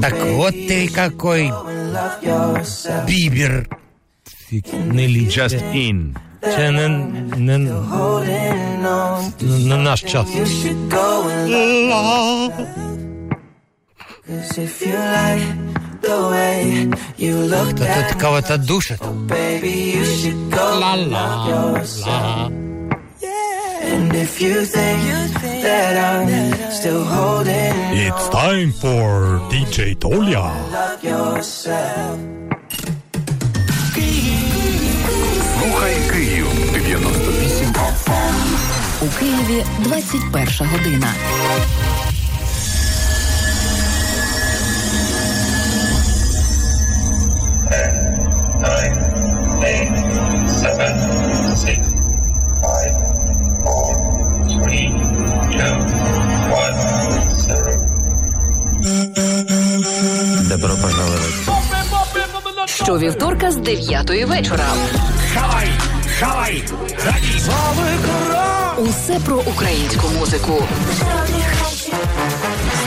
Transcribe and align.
Так 0.00 0.14
вот 0.34 0.52
ты 0.52 0.88
какой 0.88 1.50
love 1.50 2.22
yourself. 2.22 3.06
бібер. 3.06 3.68
Не 4.72 5.08
ліч. 5.08 5.38
Just 5.38 5.62
in. 5.74 6.14
Це 6.42 6.70
не, 6.70 6.88
не, 7.58 7.70
Holding 7.70 8.82
on, 8.84 9.68
не 9.68 9.76
наш 9.76 10.02
час. 10.02 10.28
you 10.28 10.46
should 10.46 10.90
go 10.90 11.28
and 11.28 11.48
love 11.90 12.52
Cause 14.26 14.58
if 14.58 14.82
you 14.86 14.96
like 15.18 15.46
the 16.02 16.18
way 16.32 16.88
you 17.18 17.34
look 17.52 17.74
Та 17.78 17.84
that 17.84 18.08
тут 18.12 18.20
кого-то 18.22 18.56
душит. 18.58 19.00
baby, 19.28 19.74
you 19.96 20.04
should 20.04 20.40
go 20.50 20.66
And 23.86 24.14
if 24.14 24.40
you 24.40 24.64
think 24.64 25.00
that 25.62 25.94
I'm 26.10 26.70
still 26.70 27.04
holding 27.04 27.74
It's 28.06 28.28
time 28.28 28.70
for 28.72 29.38
DJ 29.52 29.94
Tolia. 30.02 30.44
love 30.72 31.02
yourself. 31.12 32.18
Слухай 35.58 35.94
Київ 36.12 36.46
98 36.72 37.74
У 39.02 39.06
Києві 39.18 39.64
21 39.78 40.68
година. 40.68 41.12
Добро 60.56 60.76
пожаловать. 60.82 61.34
Щовівторка 62.66 63.50
з 63.50 63.56
9 63.56 64.10
вечора. 64.28 64.64
Хавай! 65.34 65.68
Хавай! 66.20 66.64
Усе 68.78 69.20
про 69.24 69.36
українську 69.36 70.08
музику. 70.18 70.64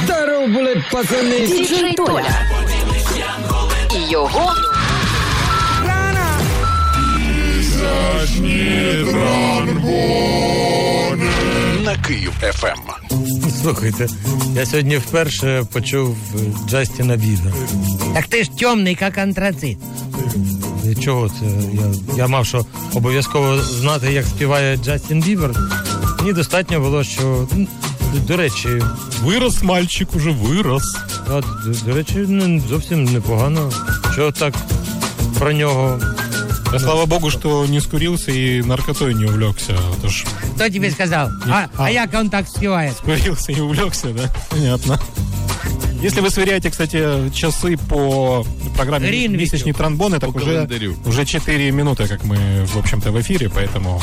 Здоров 0.04 0.48
були, 0.48 0.84
пацани. 0.92 1.48
Діджей 1.48 1.94
Толя. 1.94 2.32
І 3.96 4.12
його 4.12 4.54
на 11.84 11.96
Київ 12.08 12.34
Ем. 12.44 12.52
ФМ. 12.54 13.10
Слухайте, 13.62 14.08
я 14.56 14.66
сьогодні 14.66 14.98
вперше 14.98 15.64
почув 15.74 16.18
Джастіна 16.70 17.16
Біда. 17.16 17.54
Так 18.14 18.28
ти 18.28 18.44
ж 18.44 18.50
темний, 18.52 18.98
як 19.02 19.18
антрацит. 19.18 19.78
Чого 21.04 21.30
це? 21.30 21.46
Я, 21.74 22.16
я 22.18 22.28
мав 22.28 22.46
що 22.46 22.66
обов'язково 22.94 23.58
знати, 23.62 24.14
як 24.14 24.26
співає 24.26 24.78
Джастін 24.78 25.22
Бібер. 25.22 25.52
Мені 26.20 26.34
достатньо 26.34 26.80
було, 26.80 27.04
що 27.04 27.48
до 28.28 28.38
речі, 28.38 28.70
Вирос 29.24 29.64
мальчик, 29.64 30.16
уже 30.16 30.30
вирос. 30.32 30.84
а, 31.30 31.42
до, 31.42 31.72
до 31.86 31.94
речі, 31.94 32.16
не 32.16 32.62
зовсім 32.70 33.04
непогано. 33.04 33.72
Що 34.14 34.32
так 34.32 34.54
про 35.40 35.52
нього. 35.52 36.00
Да, 36.72 36.80
слава 36.80 37.06
богу, 37.06 37.32
что 37.32 37.66
не 37.68 37.82
скурился 37.82 38.32
и 38.32 38.62
наркотой 38.64 39.16
не 39.16 39.26
увлекся. 39.26 39.74
Ж 40.06 40.26
Хто 40.59 40.65
тобі 40.65 40.91
сказав? 40.91 41.31
А, 41.51 41.65
а 41.77 41.91
як 41.91 42.15
він 42.15 42.31
так 42.31 42.49
співає? 42.49 42.93
скурился 42.99 43.53
и 43.53 43.61
увлекся, 43.61 44.09
да? 44.09 44.31
Понятно. 44.49 44.99
Если 46.05 46.21
вы 46.21 46.31
сверяете, 46.31 46.71
кстати, 46.71 46.99
часы 47.33 47.79
по 47.89 48.45
программе 48.77 49.09
Гринвичу. 49.09 49.57
«Месячный 49.57 49.73
тромбон», 49.73 50.13
так 50.13 50.33
По 50.33 50.37
уже, 50.39 50.47
календарю. 50.47 50.95
уже 51.07 51.25
4 51.25 51.71
минуты, 51.73 52.07
как 52.09 52.25
мы, 52.25 52.67
в 52.67 52.77
общем-то, 52.79 53.11
в 53.13 53.17
эфире, 53.17 53.49
поэтому 53.49 54.03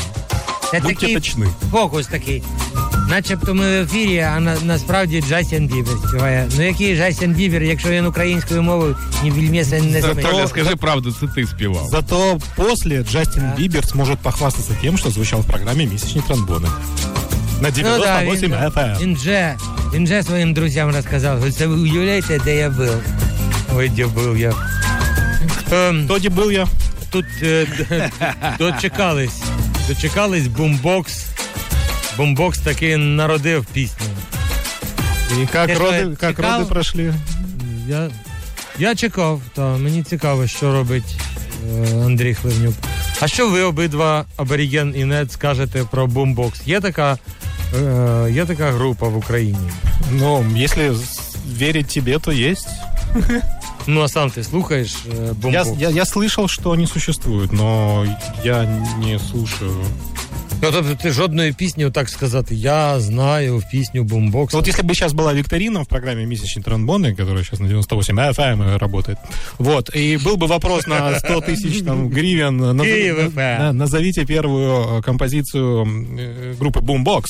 Це 0.70 0.80
будьте 0.80 0.94
такий 0.94 1.16
точны. 1.16 1.46
фокус 1.70 2.06
такий. 2.06 2.42
Начебто 3.08 3.54
ми 3.54 3.64
в 3.80 3.82
ефірі, 3.84 4.18
а 4.18 4.40
на, 4.40 4.56
насправді 4.64 5.24
Джастін 5.28 5.66
Бібер 5.66 5.94
співає. 6.08 6.48
Ну 6.56 6.62
який 6.66 6.96
Джастін 6.96 7.32
Бібер, 7.34 7.62
якщо 7.62 7.88
він 7.90 8.06
українською 8.06 8.62
мовою 8.62 8.96
ні 9.22 9.30
вільмеса 9.30 9.80
не 9.80 10.00
Зато- 10.00 10.14
знає. 10.14 10.28
Толя, 10.36 10.46
скажи 10.48 10.76
правду, 10.76 11.12
це 11.20 11.26
ти 11.26 11.46
співав. 11.46 11.86
Зато 11.90 12.38
после 12.56 13.04
Джастин 13.04 13.44
Бибер 13.58 13.84
сможет 13.86 14.18
похвастаться 14.18 14.72
тем, 14.82 14.98
что 14.98 15.10
звучал 15.10 15.40
в 15.40 15.46
программе 15.46 15.86
«Месячные 15.86 16.22
тромбоны». 16.28 16.68
На 17.60 17.70
98 17.70 18.50
він, 18.50 18.58
FM. 18.58 19.00
він, 19.02 19.16
же, 19.16 19.54
він 19.94 20.06
же 20.06 20.22
своїм 20.22 20.54
друзям 20.54 20.90
розказав, 20.94 21.52
це 21.52 21.66
ви 21.66 21.74
уявляєте, 21.76 22.40
де 22.44 22.56
я 22.56 22.70
був. 22.70 22.90
Ой, 23.76 23.88
де 23.88 24.06
був 24.06 24.38
я. 24.38 24.52
Ем, 25.72 26.04
Тоді 26.08 26.28
был 26.28 26.50
я. 26.52 26.66
тут 27.10 27.24
е, 27.42 27.66
д- 27.78 28.10
дочекались. 28.58 29.42
Дочекались 29.88 30.46
бумбокс. 30.46 31.24
Бумбокс 32.16 32.58
таки 32.58 32.96
народив 32.96 33.66
пісню. 33.72 34.06
И 35.42 35.46
как, 35.46 35.70
Ты 35.70 35.74
что, 35.74 35.84
роды, 35.84 36.16
как 36.16 36.36
чекал? 36.36 36.60
роды 36.60 36.68
прошли? 36.68 37.14
Я, 37.88 38.10
я 38.78 38.94
чекав, 38.94 39.40
та 39.54 39.76
мені 39.76 40.02
цікаво, 40.02 40.46
що 40.46 40.72
робить 40.72 41.16
е, 41.70 42.04
Андрій 42.04 42.34
Хливнюк. 42.34 42.74
А 43.20 43.28
що 43.28 43.48
ви 43.50 43.60
обидва, 43.62 44.24
Аборіген 44.36 44.94
і 44.96 45.04
Нед, 45.04 45.32
скажете 45.32 45.84
про 45.90 46.06
бумбокс? 46.06 46.60
Є 46.66 46.80
така, 46.80 47.18
е, 47.82 48.30
є 48.32 48.44
така 48.44 48.70
група 48.70 49.08
в 49.08 49.16
Україні. 49.16 49.70
Ну, 50.10 50.46
если 50.56 50.90
с- 50.94 51.36
верить 51.58 51.86
тебе, 51.86 52.18
то 52.18 52.30
есть. 52.32 52.68
Ну, 53.86 54.00
а 54.02 54.08
сам 54.08 54.30
ти 54.30 54.44
слухаєш 54.44 54.94
е, 54.94 55.14
Я, 55.26 55.32
бумбокс? 55.32 55.70
я, 55.80 55.88
я 55.90 56.02
слышал, 56.04 56.48
что 56.48 56.70
они 56.70 56.86
существуют, 56.86 57.52
но 57.52 58.06
я 58.44 58.62
не 59.04 59.18
слушаю. 59.18 59.84
Ну, 60.64 60.68
тобто 60.72 60.94
ти 60.94 61.10
жодної 61.10 61.52
пісні, 61.52 61.90
так 61.90 62.08
сказати, 62.08 62.54
я 62.54 63.00
знаю 63.00 63.58
в 63.58 63.70
пісню 63.70 64.04
бумбокс. 64.04 64.54
Вот 64.54 64.68
если 64.68 64.82
бы 64.84 64.94
сейчас 64.94 65.12
была 65.12 65.34
викторина 65.34 65.80
в 65.82 65.86
программе 65.86 66.24
«Месячные 66.24 66.62
тромбоны», 66.64 67.14
которая 67.16 67.42
сейчас 67.44 67.60
на 67.60 67.66
98 67.68 68.16
FM 68.18 68.78
работает, 68.78 69.18
вот, 69.58 69.90
и 69.96 70.16
был 70.18 70.36
бы 70.36 70.46
вопрос 70.46 70.86
на 70.86 71.18
100 71.18 71.40
тысяч 71.40 71.84
там, 71.84 72.08
гривен, 72.10 72.60
назови- 72.62 72.84
Киев 72.84 73.18
FM. 73.18 73.58
да, 73.58 73.72
назовите 73.72 74.24
первую 74.24 74.98
э, 74.98 75.02
композицию 75.02 75.84
э, 76.18 76.54
группы 76.60 76.80
Boombox. 76.80 77.24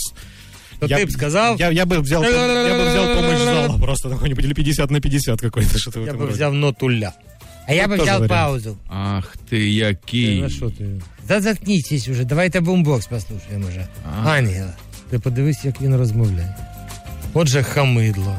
То 0.80 0.88
ти 0.88 1.04
б 1.06 1.10
сказав, 1.10 1.56
я, 1.60 1.66
Я, 1.66 1.72
я 1.72 1.84
бы 1.86 2.00
взял, 2.00 2.22
я 2.24 2.30
бы 2.30 2.90
взял 2.90 3.14
помощь 3.16 3.38
зала 3.44 3.78
просто 3.78 4.08
какой-нибудь 4.10 4.44
или 4.44 4.52
50 4.54 4.90
на 4.90 5.00
50 5.00 5.40
какой-то, 5.40 5.78
что-то 5.78 6.00
в 6.00 6.04
этом 6.04 6.16
б 6.18 6.20
роде. 6.24 6.34
взяв 6.34 6.52
нотуля. 6.54 7.12
А 7.67 7.73
я 7.73 7.87
бы 7.87 7.97
взял 7.97 8.27
паузу. 8.27 8.77
Ах 8.87 9.37
Ти, 9.49 9.69
який. 9.69 10.41
на 10.41 10.49
що 10.49 10.69
ти? 10.69 10.85
Да 11.27 11.41
заткнітесь 11.41 12.07
уже, 12.07 12.23
давайте 12.25 12.59
бумбокс 12.61 13.07
послухаємо 13.07 13.67
вже. 13.67 13.87
Ангела. 14.25 14.73
Ти 15.09 15.19
подивись, 15.19 15.65
як 15.65 15.81
він 15.81 15.95
розмовляє. 15.95 16.55
Отже, 17.33 17.63
хамидло. 17.63 18.35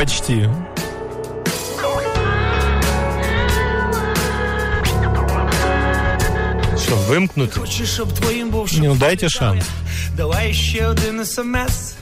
Почти. 0.00 0.50
Що, 6.84 6.96
вимкнути? 7.08 7.60
Хочу, 7.60 7.86
щоб 7.86 8.12
твоїм 8.12 8.50
був 8.50 8.78
Не, 8.78 8.88
ну 8.88 8.94
дайте 8.94 9.28
шанс. 9.28 9.64
Давай 10.16 10.54
ще 10.54 10.86
один 10.86 11.24
смс. 11.24 11.94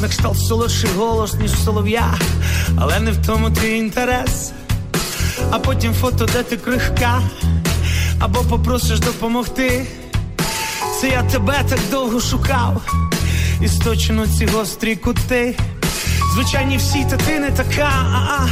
На 0.00 0.08
кшталт 0.08 0.38
солодший 0.38 0.90
голос, 0.96 1.34
ніж 1.34 1.50
солов'я, 1.64 2.14
але 2.78 3.00
не 3.00 3.10
в 3.10 3.26
тому 3.26 3.50
твій 3.50 3.78
інтерес. 3.78 4.52
А 5.50 5.58
потім 5.58 5.94
фото, 5.94 6.26
де 6.32 6.42
ти 6.42 6.56
крихка, 6.56 7.22
або 8.20 8.40
попросиш 8.40 9.00
допомогти. 9.00 9.86
Це 11.00 11.08
я 11.08 11.22
тебе 11.22 11.64
так 11.68 11.78
довго 11.90 12.20
шукав, 12.20 12.82
і 13.62 13.68
сточено 13.68 14.26
ці 14.26 14.46
гострі 14.46 14.96
кути. 14.96 15.56
Звичайні 16.34 16.76
всі, 16.76 17.06
та 17.10 17.16
ти 17.16 17.38
не 17.38 17.50
така, 17.50 17.90
а-а, 18.12 18.48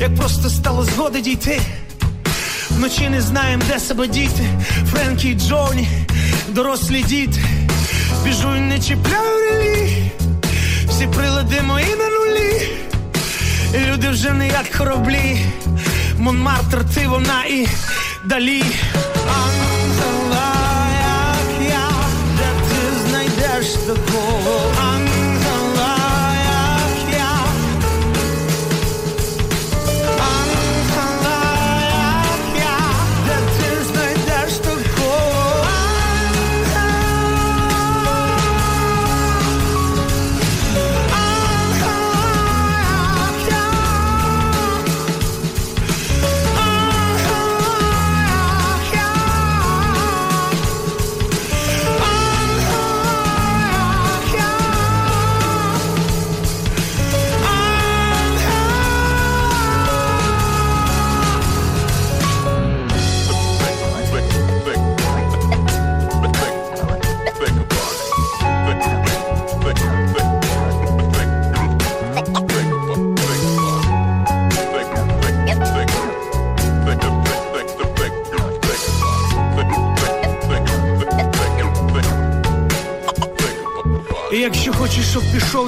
як 0.00 0.14
просто 0.14 0.50
стало 0.50 0.84
згоди 0.84 1.20
дійти. 1.20 1.60
Вночі 2.70 3.08
не 3.08 3.20
знаєм, 3.20 3.62
де 3.68 3.78
себе 3.78 4.06
діти. 4.06 4.48
Френкі 4.90 5.28
і 5.28 5.34
Джоні, 5.34 5.88
дорослі 6.48 7.02
діти. 7.02 7.40
Біжу 8.24 8.56
і 8.56 8.60
не 8.60 8.78
чіпляю 8.78 9.38
релі. 9.50 10.10
Всі 10.88 11.06
прилади 11.06 11.62
мої 11.62 11.86
на 11.86 12.08
нулі. 12.08 12.68
І 13.74 13.92
люди 13.92 14.08
вже 14.08 14.32
не 14.32 14.48
як 14.48 14.70
кораблі. 14.78 15.38
Монмартр, 16.18 16.84
ти 16.94 17.08
вона 17.08 17.44
і 17.44 17.66
далі. 18.24 18.62
Ангела, 19.16 19.77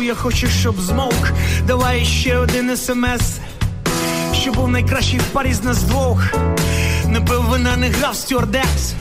щоб 0.01 0.09
я 0.09 0.15
хочу, 0.15 0.49
щоб 0.49 0.81
змовк. 0.81 1.33
Давай 1.67 2.05
ще 2.05 2.37
один 2.37 2.77
смс. 2.77 3.39
Що 4.35 4.53
був 4.53 4.69
найкращий 4.69 5.19
в 5.19 5.23
парі 5.23 5.53
з 5.53 5.65
нас 5.65 5.83
двох. 5.83 6.35
Не 7.07 7.21
пив 7.21 7.43
вина, 7.43 7.77
не 7.77 7.89
грав 7.89 8.17
стюардес. 8.17 8.95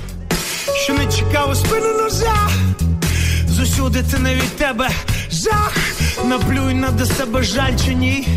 Що 0.83 0.93
не 0.93 1.05
чекав 1.05 1.49
у 1.51 1.55
спину 1.55 1.87
ножа. 2.01 2.49
Зусюди 3.47 4.03
ти 4.11 4.19
не 4.19 4.35
від 4.35 4.57
тебе 4.57 4.89
жах. 5.31 5.77
Наплюй 6.25 6.73
на 6.73 6.89
до 6.89 7.05
себе 7.05 7.43
жаль 7.43 7.73
чи 7.85 7.93
ні. 7.93 8.27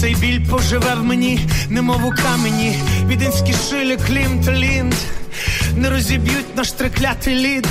Цей 0.00 0.14
біль 0.14 0.46
поживе 0.50 0.94
в 0.94 1.04
мені, 1.04 1.40
немов 1.68 2.04
у 2.04 2.10
камені. 2.22 2.82
Віденські 3.06 3.54
шилі, 3.70 3.98
клім 4.06 4.42
та 4.44 4.52
лінд. 4.52 4.94
Не 5.76 5.90
розіб'ють 5.90 6.56
наш 6.56 6.72
триклятий 6.72 7.34
лід. 7.34 7.66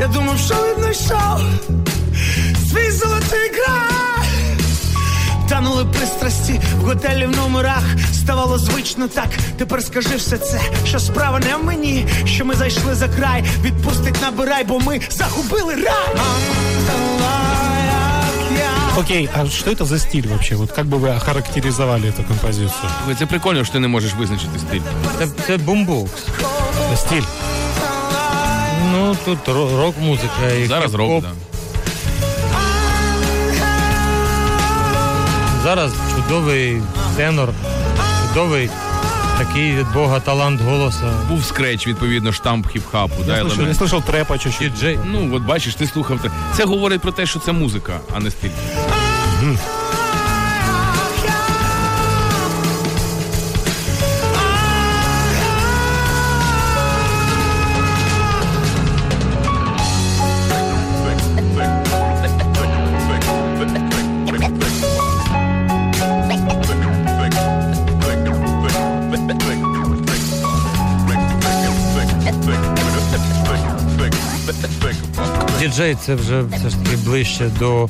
Я 0.00 0.06
думав, 0.06 0.38
що 0.38 0.54
віднайшов 0.54 1.40
свій 2.77 2.91
золотий 2.91 3.49
край. 3.49 4.57
Танули 5.49 5.85
пристрасті 5.85 6.61
в 6.79 6.85
готелі 6.85 7.25
в 7.25 7.31
номерах. 7.35 7.83
Ставало 8.13 8.57
звично 8.57 9.07
так. 9.07 9.27
Тепер 9.57 9.83
скажи 9.83 10.15
все 10.15 10.37
це, 10.37 10.61
що 10.85 10.99
справа 10.99 11.39
не 11.39 11.55
в 11.55 11.63
мені, 11.63 12.05
що 12.25 12.45
ми 12.45 12.55
зайшли 12.55 12.95
за 12.95 13.07
край. 13.07 13.43
Відпустить 13.63 14.21
набирай, 14.21 14.63
бо 14.63 14.79
ми 14.79 15.01
загубили 15.09 15.75
рай. 15.75 15.85
Ангела, 16.09 17.31
як 17.85 18.59
я. 18.59 19.01
Окей, 19.01 19.29
а 19.35 19.45
что 19.49 19.71
это 19.71 19.85
за 19.85 19.99
стиль 19.99 20.27
вообще? 20.27 20.55
Вот 20.55 20.71
как 20.71 20.85
бы 20.85 20.97
вы 20.99 21.09
охарактеризовали 21.15 22.07
эту 22.07 22.23
композицию? 22.27 22.89
Це 23.19 23.25
прикольно, 23.25 23.63
що 23.63 23.73
ти 23.73 23.79
не 23.79 23.87
можеш 23.87 24.13
визначити 24.13 24.59
стиль. 24.59 24.81
Це, 25.19 25.27
це 25.47 25.57
бумбокс. 25.57 26.23
Стиль. 26.95 27.23
Ну, 28.91 29.17
тут 29.25 29.39
ро- 29.47 29.77
рок-музика 29.81 30.47
і 30.63 30.65
Зараз 30.67 30.91
хіп-хоп. 30.93 30.97
рок, 30.97 31.21
да. 31.23 31.29
Зараз 35.67 35.91
чудовий 36.15 36.81
тенор, 37.17 37.49
чудовий 38.27 38.69
такий 39.37 39.75
від 39.75 39.93
Бога 39.93 40.19
талант 40.19 40.61
голоса. 40.61 41.13
Був 41.29 41.45
скреч, 41.45 41.87
відповідно, 41.87 42.31
штамп 42.31 42.67
хіп-хапу. 42.67 43.25
Да, 43.25 43.37
Я 43.37 43.43
слышал, 43.43 43.47
я 43.49 43.53
елемент. 43.55 43.81
слышал 43.81 44.01
трэпа 44.11 44.37
чуть-чуть. 44.39 44.73
Діджей. 44.73 44.99
Ну, 45.05 45.35
от 45.35 45.43
бачиш, 45.43 45.75
ти 45.75 45.87
слухав. 45.87 46.19
те. 46.19 46.29
Це 46.57 46.65
говорить 46.65 47.01
про 47.01 47.11
те, 47.11 47.25
що 47.25 47.39
це 47.39 47.51
музика, 47.51 47.99
а 48.15 48.19
не 48.19 48.31
стиль. 48.31 48.49
Діджей 75.78 75.94
це 75.94 76.14
вже 76.14 76.42
все 76.42 76.70
ж 76.70 76.76
таки 76.76 76.96
ближче 76.96 77.50
до 77.58 77.88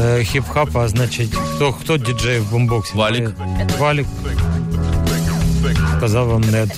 е, 0.00 0.18
хіп-хапа, 0.18 0.78
а 0.78 0.88
значить, 0.88 1.34
хто, 1.34 1.72
хто 1.72 1.96
діджей 1.96 2.38
в 2.38 2.50
бомбоксі? 2.50 2.94
Валік. 2.94 3.28
Е, 3.60 3.66
Валік. 3.78 4.06
Сказав 5.96 6.28
вам 6.28 6.40
нед. 6.40 6.68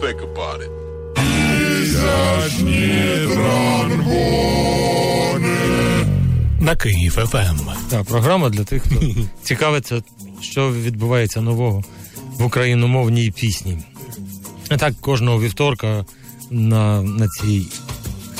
Think 0.00 0.20
about 0.22 0.60
it. 0.60 0.70
На 6.60 6.76
Киев 6.76 7.12
ФМ. 7.12 7.67
Так, 7.89 8.03
програма 8.03 8.49
для 8.49 8.63
тих, 8.63 8.83
хто 8.83 8.95
цікавиться, 9.43 10.03
що 10.41 10.71
відбувається 10.71 11.41
нового 11.41 11.83
в 12.39 12.45
україномовній 12.45 13.31
пісні. 13.31 13.77
А 14.69 14.77
так 14.77 14.93
кожного 15.01 15.41
вівторка 15.41 16.05
на, 16.51 17.01
на 17.01 17.27
цій 17.27 17.65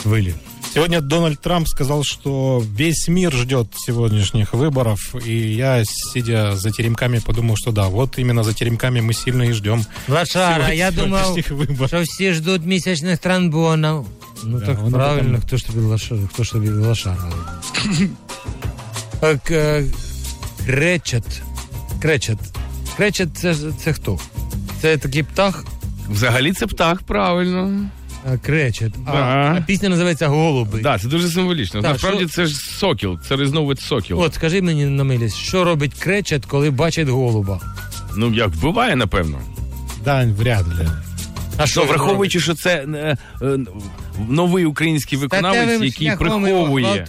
хвилі. 0.03 0.33
Сегодня 0.73 1.01
Дональд 1.01 1.39
Трамп 1.39 1.67
сказал, 1.67 2.03
что 2.03 2.59
весь 2.79 3.07
мир 3.07 3.31
ждет 3.33 3.67
сегодняшних 3.75 4.53
выборов, 4.55 4.97
и 5.27 5.53
я, 5.55 5.83
сидя 5.85 6.55
за 6.55 6.71
теремками, 6.71 7.19
подумал, 7.19 7.55
что 7.57 7.71
да, 7.71 7.87
вот 7.87 8.17
именно 8.17 8.43
за 8.43 8.53
теремками 8.53 8.99
мы 8.99 9.13
сильно 9.13 9.43
и 9.43 9.53
ждем 9.53 9.85
Лошара, 10.07 10.71
я 10.73 10.91
думав, 10.91 11.25
сегодняшних 11.25 11.51
выборов. 11.51 11.87
що 11.87 12.01
всі 12.01 12.33
ждуть 12.33 12.65
місячних 12.65 13.17
тромбонів. 13.17 14.05
Ну 14.43 14.59
Да, 14.59 14.65
так 14.65 14.79
воно 14.79 14.97
правильно, 14.97 15.29
потім- 15.33 15.41
хто 15.47 15.57
ж 15.57 15.65
тобі 15.65 15.79
лошара, 15.79 16.21
хто 16.33 16.43
ж 16.43 16.51
тобі 16.51 16.69
лошара. 16.69 17.31
Так, 19.20 19.50
е, 19.50 19.84
Кречет. 20.66 21.42
Кречет. 22.02 22.38
Кречет 22.96 23.28
це, 23.34 23.54
це 23.78 23.92
хто? 23.92 24.18
Це 24.80 24.96
такий 24.96 25.22
птах, 25.22 25.64
Взагалі 26.10 26.52
це 26.52 26.66
птах, 26.66 27.02
правильно. 27.02 27.84
кречет. 28.42 28.92
А, 29.06 29.12
Да. 29.12 29.18
а 29.58 29.60
пісня 29.66 29.88
називається 29.88 30.28
Голуби. 30.28 30.72
Так, 30.72 30.82
да, 30.82 30.98
це 30.98 31.08
дуже 31.08 31.28
символічно. 31.28 31.82
Так, 31.82 31.92
Насправді 31.92 32.18
що- 32.24 32.28
це 32.28 32.46
ж 32.46 32.54
сокіл, 32.56 33.18
це 33.28 33.36
різновид 33.36 33.80
сокіл. 33.80 34.20
От, 34.20 34.34
скажи 34.34 34.62
мені 34.62 34.86
на 34.86 35.04
милість, 35.04 35.36
що 35.36 35.64
робить 35.64 35.94
кречет, 35.94 36.46
коли 36.46 36.70
бачить 36.70 37.08
голуба? 37.08 37.60
Ну 38.16 38.34
як 38.34 38.48
вбиває, 38.48 38.96
напевно. 38.96 39.38
Да, 40.04 40.26
вряд 40.38 40.68
ли. 40.78 40.88
А 41.56 41.66
Що, 41.66 41.80
він 41.80 41.88
враховуючи, 41.88 42.40
що 42.40 42.54
це 42.54 42.76
е, 42.94 43.16
е, 43.42 43.58
новий 44.28 44.64
український 44.64 45.18
виконавець, 45.18 45.82
який 45.82 46.16
приховує. 46.16 47.04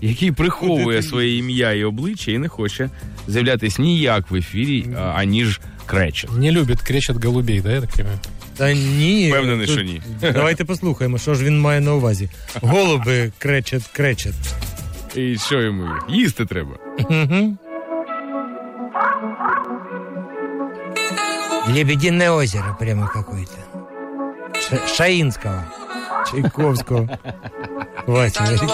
Який 0.00 0.32
приховує 0.32 1.02
своє 1.02 1.36
ім'я 1.38 1.72
і 1.72 1.84
обличчя 1.84 2.30
і 2.32 2.38
не 2.38 2.48
хоче 2.48 2.90
з'являтись 3.28 3.78
ніяк 3.78 4.30
в 4.30 4.34
ефірі, 4.34 4.86
а, 4.98 5.00
аніж 5.00 5.60
кречет. 5.86 6.30
Не 6.38 6.50
любит 6.52 6.80
кречет 6.82 7.24
голубей, 7.24 7.60
да, 7.60 7.72
я 7.72 7.80
так 7.80 7.90
понимаю? 7.90 8.18
Та 8.56 8.72
ні. 8.72 9.28
Впевнений, 9.28 9.66
що 9.66 9.82
ні. 9.82 10.02
Давайте 10.20 10.64
послухаємо, 10.64 11.18
що 11.18 11.34
ж 11.34 11.44
він 11.44 11.60
має 11.60 11.80
на 11.80 11.94
увазі. 11.94 12.30
Голуби 12.62 13.32
кречет, 13.38 13.82
кречет. 13.92 14.34
І 15.16 15.36
що 15.38 15.60
йому? 15.62 15.88
Їсти 16.08 16.46
треба. 16.46 16.70
Угу. 16.98 17.56
Лебединое 21.68 22.30
озеро 22.30 22.76
прямо 22.78 23.06
какое-то. 23.06 23.52
Ша- 24.54 24.86
Шаинского. 24.86 25.64
Чайковского. 26.30 27.08
Вася, 28.10 28.44
який 28.52 28.68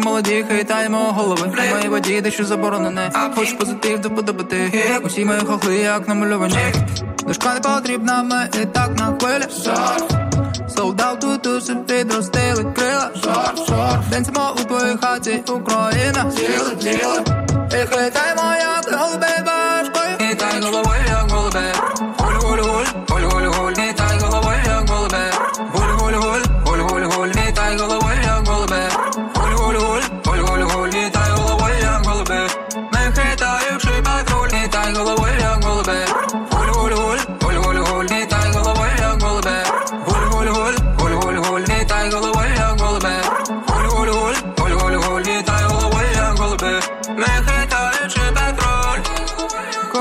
Поки 0.00 0.08
молоді 0.08 0.44
хитаємо 0.48 0.98
голови 0.98 1.46
В 1.46 1.74
моїй 1.74 1.88
воді 1.88 2.20
дещо 2.20 2.44
заборонене 2.44 3.10
Хоч 3.34 3.52
позитив 3.52 4.00
доподобати. 4.00 4.72
Усі 5.04 5.24
мої 5.24 5.40
хохли 5.40 5.76
як 5.76 6.08
намальовані. 6.08 6.56
Дошка 7.26 7.54
не 7.54 7.60
потрібна, 7.60 8.22
ми 8.22 8.48
і 8.62 8.64
так 8.64 8.90
на 8.98 9.18
хвилі. 9.18 9.44
Тут 11.20 11.46
усе 11.46 11.74
підростили 11.74 12.64
крила. 12.74 13.10
Денцемо 14.10 14.56
у 14.56 14.64
твоїй 14.64 14.96
хаті 15.02 15.42
Україна 15.48 16.32
І 17.72 17.96
хитаємо 17.96 18.42
як 18.60 19.00
голуби 19.00 19.19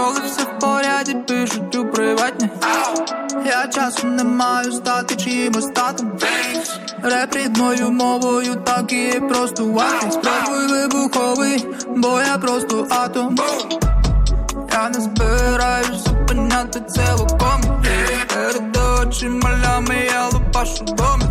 Коли 0.10 0.22
все 0.26 0.44
в 0.44 0.60
поряді 0.60 1.14
пишуть 1.14 1.76
у 1.76 1.86
приватні. 1.86 2.50
Я 3.46 3.68
часу 3.68 4.08
не 4.08 4.24
маю 4.24 4.72
стати 4.72 5.16
чимось 5.16 5.66
татом. 5.66 6.12
Реп 7.04 7.36
рідною 7.36 7.92
мовою 7.92 8.56
так 8.56 8.94
і 8.94 9.22
просто 9.30 9.66
ватий 9.66 10.12
Спробуй 10.12 10.68
вибуховий, 10.68 11.68
бо 11.98 12.22
я 12.22 12.38
просто 12.38 12.88
атом. 12.90 13.38
Я 14.74 14.90
не 14.90 15.02
збираюсь 15.02 16.04
зупиняти 16.04 16.82
це 16.88 17.14
луком 17.14 17.62
Перед 18.34 18.78
очима 18.78 19.50
лями 19.64 19.96
я 20.14 20.26
лупашу 20.26 20.84
доми 20.84 21.24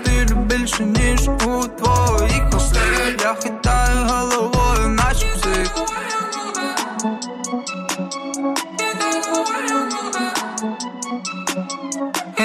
Стилю 0.00 0.36
більше, 0.36 0.84
ніж 0.84 1.28
у 1.28 1.68
твоїх 1.68 2.48
усіх 2.56 3.16
Я 3.22 3.34
хитаю 3.42 3.96
головою, 4.08 4.61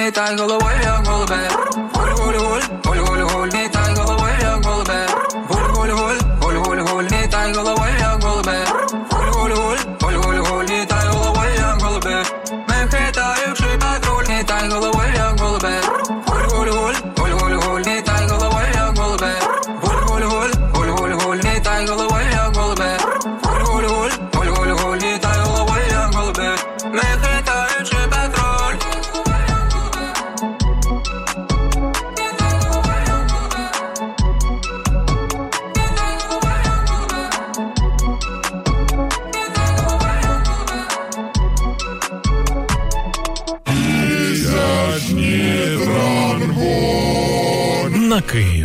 Хитай 0.08 0.36
головою, 0.36 0.76
як 0.82 1.06
голубе 1.06 1.48
Гуль-гуль-гуль, 1.94 2.62
гуль-гуль-гуль 2.84 3.08
Літай 3.08 3.17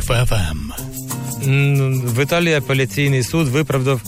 На 0.10 0.26
Київ 0.26 0.28
ФМ. 0.28 0.72
В 2.08 2.24
Італії 2.24 2.54
апеляційний 2.56 3.24
суд 3.24 3.48
виправдав 3.48 4.02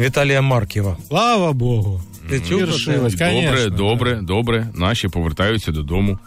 Віталія 0.00 0.42
Марківа. 0.42 0.96
Слава 1.08 1.52
Богу. 1.52 2.02
Ти 2.30 2.40
чув 2.48 2.60
про 2.64 2.72
це? 2.72 2.92
Добре, 2.98 3.18
конечно. 3.18 3.70
добре, 3.76 4.20
добре. 4.22 4.68
Наші 4.74 5.08
повертаються 5.08 5.72
додому. 5.72 6.18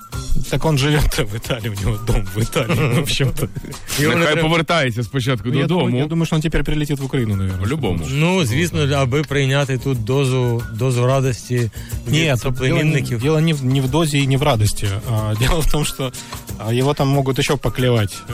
Так 0.50 0.66
он 0.66 0.78
живет 0.78 1.18
в 1.20 1.36
Италии, 1.36 1.70
у 1.70 1.82
него 1.86 2.00
дом 2.08 2.28
в 2.36 2.40
Италии, 2.42 2.96
в 2.96 3.00
общем-то. 3.00 3.48
Його 4.00 4.14
не 4.14 4.20
Нехай 4.20 4.34
треба- 4.34 4.48
повертається 4.50 5.04
спочатку 5.04 5.50
Ну, 5.50 5.60
Я 5.60 5.66
думаю, 5.68 5.86
я 5.88 5.92
додому. 5.94 6.10
думаю, 6.10 6.26
что 6.26 6.36
он 6.36 6.42
теперь 6.42 6.64
прилетит 6.64 7.00
в 7.00 7.06
Украину, 7.06 7.36
наверное. 7.36 7.62
По-любому. 7.62 8.00
Ну, 8.12 8.46
звісно, 8.46 8.80
аби 8.96 9.22
прийняти 9.24 9.78
тут 9.78 10.04
дозу, 10.04 10.64
дозу 10.74 11.06
радості 11.06 11.56
від 11.56 11.72
Нет, 12.08 12.14
дело, 12.14 12.32
не, 12.32 12.38
соплемінників. 12.38 13.22
дело 13.22 13.42
не, 13.42 13.54
в, 13.54 13.66
не 13.66 13.82
в 13.82 13.90
дозе 13.90 14.18
и 14.20 14.28
не 14.28 14.38
в 14.38 14.44
радости. 14.44 14.88
А, 15.12 15.34
дело 15.40 15.60
в 15.60 15.72
том, 15.72 15.86
что 15.86 16.12
а, 16.61 16.73
его 16.73 16.95
там 16.95 17.09
могут 17.09 17.39
еще 17.39 17.57
поклевать 17.57 18.17
э, 18.29 18.33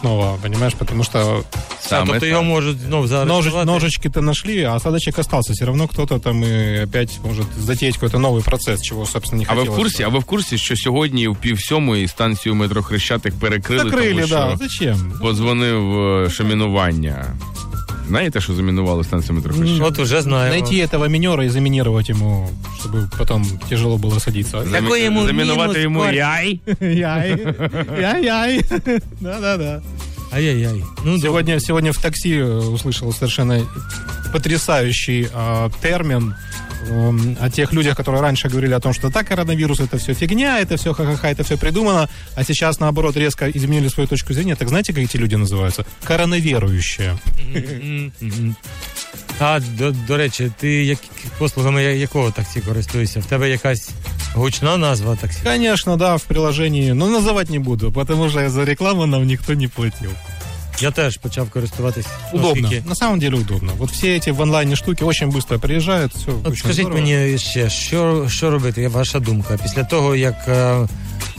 снова, 0.00 0.38
понимаешь, 0.42 0.74
потому 0.78 1.04
что 1.04 1.18
А, 1.18 1.58
Саме 1.88 2.06
тобто 2.06 2.20
так. 2.20 2.28
його 2.28 2.42
можуть 2.42 2.78
знов 2.80 3.04
ножи- 3.04 3.08
заарештувати. 3.08 3.66
ножички-то 3.66 4.20
нашли, 4.22 4.62
а 4.64 4.74
осадочек 4.76 5.18
остался. 5.18 5.52
Все 5.52 5.64
равно 5.66 5.88
кто-то 5.88 6.18
там 6.18 6.44
и 6.44 6.82
опять 6.84 7.18
может 7.24 7.46
затеять 7.58 7.94
какой-то 7.94 8.18
новый 8.18 8.42
процесс, 8.44 8.82
чего, 8.82 9.06
собственно, 9.06 9.42
не 9.42 9.46
А 9.48 9.54
ви 9.54 9.62
в 9.62 9.66
хотелось. 9.66 9.82
курсі? 9.82 10.02
А 10.02 10.08
ви 10.08 10.18
в 10.18 10.24
курсі, 10.24 10.58
що 10.58 10.76
сьогодні 10.76 11.28
в 11.28 11.36
пів 11.36 11.60
сьомої 11.60 12.08
станцію 12.08 12.54
метро 12.54 12.82
Хрещатик 12.82 13.34
перекрили, 13.34 13.84
Закрыли, 13.90 14.10
тому 14.14 14.26
що 14.26 14.36
да. 14.36 14.56
Зачем? 14.56 15.12
позвонив 15.22 15.98
е, 16.00 16.30
шамінування. 16.30 17.24
Знаєте, 18.08 18.40
що 18.40 18.54
замінували 18.54 19.04
станцію 19.04 19.34
метро 19.36 19.54
Хрещатик? 19.54 19.86
От 19.86 19.98
уже 19.98 20.22
знаємо. 20.22 20.54
Найти 20.60 20.74
этого 20.86 21.08
минера 21.08 21.44
и 21.44 21.48
заминировать 21.50 22.10
ему, 22.10 22.48
чтобы 22.80 23.08
потом 23.18 23.46
тяжело 23.68 23.96
было 23.96 24.20
садиться. 24.20 24.56
Замі- 24.58 24.72
Такої 24.72 25.04
йому 25.04 25.26
Замінувати 25.26 25.68
мінус 25.68 25.82
йому 25.82 25.98
квартир. 25.98 26.18
яй. 26.18 26.60
Яй, 26.80 27.46
яй-яй. 28.00 28.64
Да-да-да. 29.20 29.82
Ай-яй-яй. 30.32 30.84
Ну, 31.04 31.18
Сегодня, 31.20 31.60
сегодня 31.60 31.90
в 31.90 31.96
такси 32.02 32.42
э, 32.42 32.72
услышал 32.74 33.12
совершенно 33.12 33.60
потрясающий 34.32 35.28
а, 35.34 35.68
термин 35.80 36.16
эм, 36.18 36.34
о 37.40 37.50
тех 37.50 37.72
людях, 37.72 37.96
которые 37.96 38.20
раньше 38.22 38.48
говорили 38.48 38.72
о 38.74 38.80
том, 38.80 38.94
что 38.94 39.10
так, 39.10 39.28
коронавирус 39.28 39.80
это 39.80 39.98
все 39.98 40.14
фигня, 40.14 40.60
это 40.60 40.76
все 40.76 40.92
ха-ха-ха, 40.94 41.30
это 41.30 41.42
все 41.44 41.56
придумано, 41.56 42.08
а 42.36 42.44
сейчас, 42.44 42.80
наоборот, 42.80 43.16
резко 43.16 43.50
изменили 43.50 43.88
свою 43.88 44.06
точку 44.08 44.32
зрения. 44.32 44.56
Так 44.56 44.68
знаете, 44.68 44.92
как 44.92 45.04
эти 45.04 45.16
люди 45.18 45.34
называются? 45.36 45.84
Коронаверующие. 46.04 47.18
Мгм, 47.54 48.12
мгм. 48.20 48.56
А, 49.40 49.60
до, 49.60 49.90
до 49.90 50.16
речі, 50.16 50.50
ти 50.60 50.84
як, 50.84 50.98
послугами 51.38 51.82
я- 51.82 51.92
якого 51.94 52.30
таксі 52.30 52.60
користуєшся? 52.60 53.20
В 53.20 53.24
тебе 53.24 53.50
якась 53.50 53.90
гучна 54.34 54.76
назва 54.76 55.16
таксі? 55.16 55.38
Конечно, 55.44 55.96
да, 55.96 56.16
в 56.16 56.22
приложении, 56.24 56.92
но 56.92 57.06
называть 57.18 57.50
не 57.50 57.58
буду, 57.58 57.92
потому 57.92 58.30
что 58.30 58.50
за 58.50 58.64
рекламу 58.64 59.06
нам 59.06 59.26
никто 59.26 59.54
не 59.54 59.68
платил. 59.68 60.10
Я 60.80 60.90
теж 60.90 61.16
почав 61.16 61.50
користуватись. 61.50 62.06
Удобно. 62.32 62.50
оскільки- 62.68 62.88
На 62.88 62.94
самом 62.94 63.18
деле 63.18 63.36
удобно. 63.36 63.72
Вот 63.78 63.90
все 63.90 64.06
эти 64.06 64.32
в 64.32 64.40
онлайне 64.40 64.76
штуки 64.76 65.04
очень 65.04 65.28
быстро 65.30 65.58
приезжают, 65.58 66.14
все 66.14 66.30
От 66.30 66.46
очень 66.46 66.56
скажіть 66.56 66.80
здорово. 66.86 67.00
мені 67.00 67.38
ще, 67.38 67.70
що, 67.70 68.26
що 68.28 68.50
робити, 68.50 68.88
ваша 68.88 69.20
думка? 69.20 69.58
Після 69.62 69.84
того, 69.84 70.16
як 70.16 70.48
е, 70.48 70.78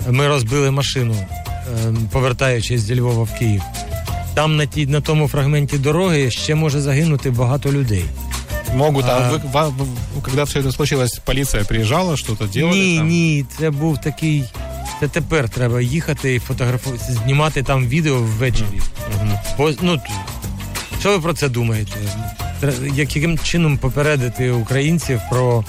ми 0.09 0.27
розбили 0.27 0.71
машину, 0.71 1.15
е, 1.15 1.93
повертаючись 2.11 2.81
зі 2.81 2.99
Львова 2.99 3.23
в 3.23 3.39
Київ, 3.39 3.61
там 4.33 4.55
на, 4.57 4.65
тій, 4.65 4.88
на 4.88 5.01
тому 5.01 5.27
фрагменті 5.27 5.77
дороги 5.77 6.31
ще 6.31 6.55
може 6.55 6.81
загинути 6.81 7.29
багато 7.29 7.71
людей. 7.71 8.05
Могут, 8.75 9.05
а, 9.05 9.07
А- 9.09 9.31
вы- 9.33 9.51
ва- 9.51 9.67
в- 9.67 10.21
когда 10.21 10.43
все 10.43 10.59
это 10.61 10.71
случилось, 10.71 11.19
полиция 11.25 11.63
приезжала, 11.63 12.17
что-то 12.17 12.45
делали 12.45 12.77
ні, 12.77 12.97
там? 12.97 13.07
ні, 13.07 13.45
це 13.59 13.69
був 13.69 14.01
такий. 14.01 14.43
це 15.00 15.08
тепер 15.08 15.48
треба 15.48 15.80
їхати 15.80 16.34
і 16.34 16.38
фотографувати, 16.38 17.12
знімати 17.12 17.62
там 17.62 17.86
відео 17.86 18.18
ввечері. 18.18 18.80
Бо, 19.58 19.72
ну, 19.82 20.00
що 21.00 21.10
ви 21.10 21.20
про 21.20 21.34
це 21.34 21.48
думаєте? 21.48 21.92
Яким 22.94 23.38
чином 23.38 23.78
попередити 23.78 24.50
українців 24.50 25.20
про 25.30 25.64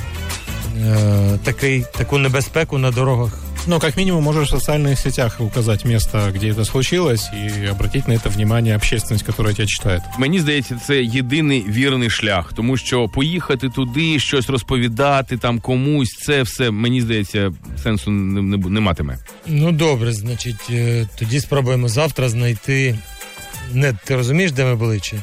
е, 0.78 1.40
такий, 1.44 1.86
таку 1.98 2.18
небезпеку 2.18 2.78
на 2.78 2.92
дорогах 2.92 3.46
Ну, 3.67 3.79
как 3.79 3.97
минимум, 3.97 4.25
можешь 4.25 4.49
в 4.49 4.51
социальных 4.51 4.99
сетях 4.99 5.41
указать 5.41 5.85
место, 5.85 6.33
где 6.35 6.49
это 6.49 6.65
случилось, 6.65 7.29
и 7.33 7.67
обратить 7.67 8.09
на 8.09 8.15
это 8.15 8.31
внимание 8.31 8.75
общественность, 8.75 9.25
которая 9.25 9.55
тебя 9.55 9.67
читает. 9.67 10.03
Мені 10.19 10.41
здається, 10.41 10.81
це 10.87 11.03
єдиний 11.03 11.65
вірний 11.69 12.11
шлях, 12.11 12.53
тому 12.53 12.77
що 12.77 13.09
поїхати 13.09 13.69
туди, 13.69 14.19
щось 14.19 14.51
розповідати 14.51 15.37
там 15.37 15.61
комусь, 15.61 16.17
це 16.23 16.43
все 16.43 16.71
мені 16.71 17.01
здається 17.01 17.53
сенсу 17.83 18.11
не, 18.11 18.43
не, 18.43 18.57
не 18.57 18.81
матиме. 18.81 19.19
Ну 19.47 19.73
добре, 19.73 20.13
значить, 20.13 20.71
е, 20.71 21.09
тоді 21.19 21.41
спробуємо 21.41 21.89
завтра 21.89 22.29
знайти. 22.29 22.99
Не, 23.73 23.93
ти 24.05 24.17
розумієш, 24.17 24.53
де 24.53 24.65
ми 24.65 24.75
були? 24.75 25.01
Чи? 25.01 25.17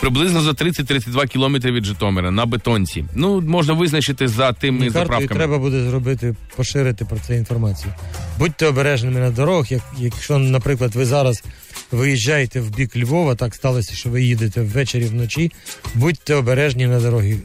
Приблизно 0.00 0.40
за 0.40 0.50
30-32 0.50 1.28
кілометри 1.28 1.72
від 1.72 1.84
Житомира 1.84 2.30
на 2.30 2.46
бетонці. 2.46 3.04
Ну 3.14 3.40
можна 3.40 3.72
визначити 3.72 4.28
за 4.28 4.52
тими 4.52 4.90
Карту 4.90 5.20
і 5.20 5.26
треба 5.26 5.58
буде 5.58 5.84
зробити, 5.84 6.34
поширити 6.56 7.04
про 7.04 7.18
це 7.26 7.36
інформацію. 7.36 7.94
Будьте 8.38 8.66
обережними 8.66 9.20
на 9.20 9.30
дорогах. 9.30 9.72
Як, 9.72 9.82
якщо, 9.98 10.38
наприклад, 10.38 10.94
ви 10.94 11.06
зараз 11.06 11.42
виїжджаєте 11.90 12.60
в 12.60 12.70
бік 12.76 12.96
Львова, 12.96 13.34
так 13.34 13.54
сталося, 13.54 13.94
що 13.94 14.10
ви 14.10 14.22
їдете 14.22 14.60
ввечері 14.60 15.04
вночі, 15.04 15.52
будьте 15.94 16.34
обережні 16.34 16.86
на 16.86 17.00
дорогі. 17.00 17.36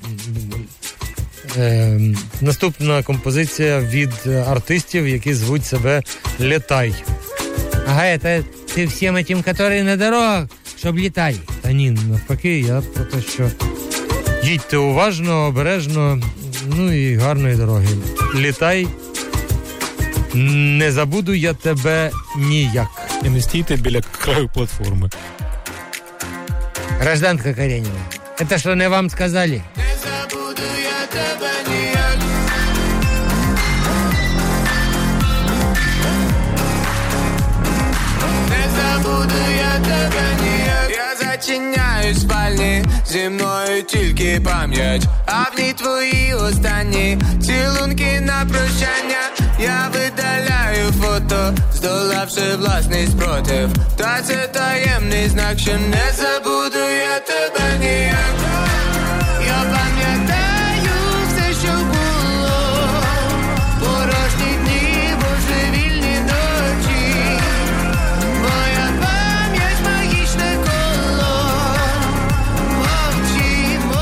Е, 1.58 2.00
наступна 2.42 3.04
композиція 3.04 3.80
від 3.80 4.28
артистів, 4.48 5.08
які 5.08 5.34
звуть 5.34 5.66
себе 5.66 6.04
Летай. 6.40 6.94
Ага, 7.88 8.18
це 8.18 8.44
ти 8.76 8.86
всім 8.86 9.24
тим, 9.24 9.44
які 9.48 9.84
на 9.84 9.98
дорогах, 9.98 10.48
щоб 10.86 10.98
літати. 10.98 11.38
Та 11.62 11.72
ні, 11.72 11.92
навпаки, 11.92 12.60
я 12.60 12.82
про 12.82 13.04
те, 13.06 13.22
що 13.22 13.50
їдьте 14.44 14.78
уважно, 14.78 15.46
обережно, 15.46 16.22
ну 16.66 16.94
і 16.94 17.16
гарної 17.16 17.56
дороги. 17.56 17.88
Літай. 18.36 18.88
Не 20.34 20.92
забуду 20.92 21.34
я 21.34 21.54
тебе 21.54 22.12
ніяк. 22.38 22.88
І 23.24 23.30
не 23.30 23.42
стійте 23.42 23.76
біля 23.76 24.02
краю 24.02 24.50
платформи. 24.54 25.10
Гражданка 27.00 27.54
Каренина, 27.54 27.90
это 28.40 28.58
что, 28.58 28.76
не 28.76 28.90
вам 28.90 29.10
сказали? 29.10 29.62
Не 29.78 29.84
забуду 30.04 30.62
Я 30.84 31.08
зачиняюсь 31.12 31.85
в 41.50 42.16
спальні, 42.16 42.84
зі 43.08 43.30
мною 43.30 43.84
тільки 43.84 44.42
пам'ять, 44.46 45.04
а 45.26 45.44
в 45.44 45.60
ній 45.60 45.74
твої 45.74 46.34
останні 46.34 47.18
цілунки 47.42 48.22
на 48.22 48.46
прощання. 48.46 49.30
Я 49.60 49.90
видаляю 49.94 50.92
фото, 51.02 51.54
здолавши 51.74 52.56
власний 52.58 53.08
спротив. 53.08 53.70
Та 53.98 54.22
це 54.22 54.50
таємний 54.52 55.30
знак, 55.30 55.60
що 55.60 55.72
не 55.72 56.12
забуду 56.18 56.90
я 56.90 57.20
тебе 57.20 57.80
ніяк. 57.80 58.45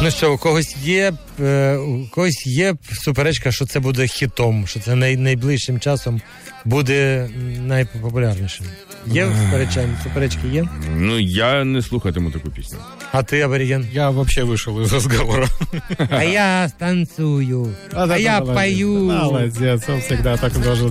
Ну 0.03 0.11
що, 0.11 0.33
у 0.33 0.37
когось 0.37 0.75
є, 0.83 1.13
е, 1.39 1.75
у 1.75 2.07
когось 2.07 2.47
є 2.47 2.75
суперечка, 2.93 3.51
що 3.51 3.65
це 3.65 3.79
буде 3.79 4.07
хітом, 4.07 4.67
що 4.67 4.79
це 4.79 4.95
най, 4.95 5.17
найближчим 5.17 5.79
часом 5.79 6.21
буде 6.65 7.29
найпопулярнішим. 7.59 8.65
Є 9.07 9.27
суперечання? 9.45 9.97
Суперечки 10.03 10.47
є? 10.47 10.67
Ну 10.95 11.19
я 11.19 11.63
не 11.63 11.81
слухатиму 11.81 12.31
таку 12.31 12.49
пісню. 12.49 12.77
А 13.11 13.23
ти, 13.23 13.41
абориген? 13.41 13.87
Я 13.93 14.09
вообще 14.09 14.43
вышел 14.43 14.81
из 14.81 14.93
разговора. 14.93 15.47
А 16.09 16.23
я 16.23 16.69
станцую, 16.69 17.75
а, 17.93 18.17
я 18.17 18.41
пою. 18.41 18.99
Молодец, 18.99 19.89
он 19.89 19.99
всегда 19.99 20.37
так 20.37 20.53
должен 20.59 20.89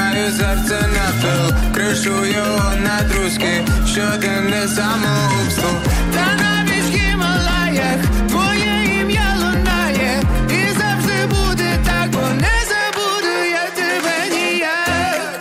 краю 0.00 0.30
серце 0.32 0.80
напил, 0.94 1.54
кришу 1.74 2.26
його 2.26 2.72
на 2.84 3.02
друзки, 3.08 3.64
щоденне 3.92 4.68
самогубство. 4.68 5.70
Та 6.14 6.26
навіть 6.42 6.84
в 6.84 6.90
Гімалаях 6.96 8.00
твоє 8.28 9.00
ім'я 9.00 9.34
лунає, 9.36 10.22
і 10.48 10.78
завжди 10.78 11.26
буде 11.26 11.78
так, 11.84 12.10
бо 12.10 12.20
не 12.20 12.56
забуду 12.70 13.44
я 13.50 13.66
тебе 13.76 14.28
ніяк. 14.30 15.40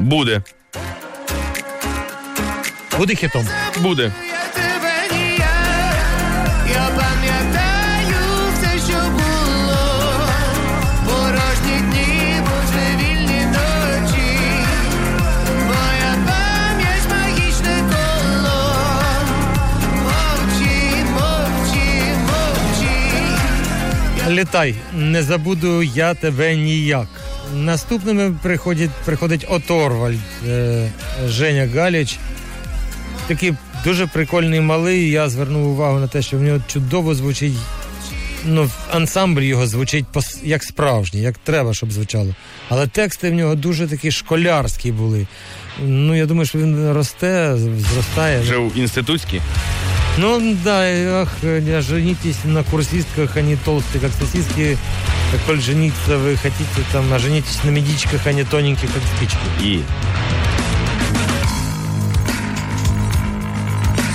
Буде, 0.00 0.42
Буде 2.98 3.14
хітом. 3.14 3.46
буде. 3.80 4.12
Літай, 24.36 24.74
не 24.94 25.22
забуду 25.22 25.82
я 25.82 26.14
тебе 26.14 26.56
ніяк. 26.56 27.08
Наступними 27.54 28.38
приходить, 28.42 28.90
приходить 29.04 29.46
Оторвальд 29.48 30.18
е, 30.48 30.90
Женя 31.26 31.68
Галіч. 31.74 32.18
Такий 33.26 33.54
дуже 33.84 34.06
прикольний 34.06 34.60
малий. 34.60 35.10
Я 35.10 35.28
звернув 35.28 35.66
увагу 35.66 35.98
на 35.98 36.08
те, 36.08 36.22
що 36.22 36.36
в 36.36 36.42
нього 36.42 36.60
чудово 36.66 37.14
звучить. 37.14 37.52
Ну, 38.44 38.70
ансамбль 38.92 39.42
його 39.42 39.66
звучить 39.66 40.04
як 40.42 40.64
справжній, 40.64 41.20
як 41.20 41.38
треба, 41.38 41.74
щоб 41.74 41.92
звучало. 41.92 42.34
Але 42.68 42.86
тексти 42.86 43.30
в 43.30 43.34
нього 43.34 43.54
дуже 43.54 43.86
такі 43.86 44.10
школярські 44.10 44.92
були. 44.92 45.26
Ну, 45.82 46.16
я 46.16 46.26
думаю, 46.26 46.46
що 46.46 46.58
він 46.58 46.92
росте, 46.92 47.56
зростає. 47.92 48.40
Вже 48.40 48.56
у 48.56 48.70
інститутській. 48.70 49.40
Ну 50.17 50.55
да, 50.63 50.89
и, 50.89 51.05
ах, 51.05 51.29
не 51.41 51.81
женитесь 51.81 52.43
на 52.43 52.63
курсистках, 52.63 53.37
они 53.37 53.55
толстые, 53.55 54.01
как 54.01 54.11
сосиски. 54.11 54.77
Так 55.31 55.41
коль 55.45 55.61
жениться 55.61 56.17
вы 56.17 56.35
хотите, 56.35 56.81
там, 56.91 57.05
а 57.13 57.19
женитесь 57.19 57.63
на 57.63 57.69
медичках, 57.69 58.27
они 58.27 58.43
тоненькие, 58.43 58.89
как 58.91 59.01
спички. 59.15 59.37
І 59.63 59.79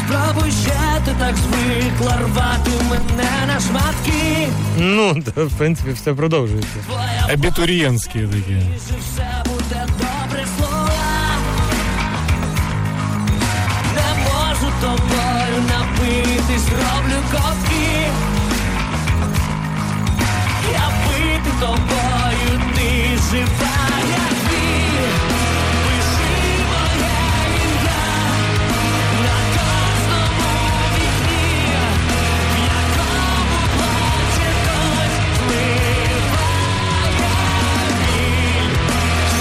Спробуй 0.06 0.50
ще 0.50 1.00
ти 1.04 1.10
так 1.18 1.34
звикла 1.36 2.16
рвати 2.16 2.70
мене 2.90 3.30
на 3.46 3.60
шматки. 3.60 4.48
Ну, 4.78 5.14
да, 5.16 5.44
в 5.44 5.52
принципі, 5.52 5.90
все 5.92 6.14
продовжується. 6.14 6.76
Абитуриентские 7.32 8.26
такие. 8.28 8.62
Що 8.86 8.94
все 9.00 9.42
буде 9.44 9.86
добре 9.98 10.46
слова. 10.58 10.90
Не 13.94 14.24
можу 14.24 14.72
тобою 14.80 15.62
напитись, 16.40 16.68
роблю 16.70 17.18
ковтки. 17.32 18.08
Я 20.72 20.90
пити 21.06 21.50
тобою, 21.60 22.60
ти 22.74 23.18
жива, 23.30 23.76
як 24.10 24.36
вір. 24.50 25.10
Пиши 25.84 26.36
моє 26.68 27.18
ім'я 27.64 28.06
на 29.22 29.36
кожному 29.56 30.50
вікні, 30.94 31.46
в 32.50 32.58
якому 32.58 33.56
плаче 33.76 34.48
хтось 34.62 35.18
зливає 35.38 36.06
біль. 38.08 38.74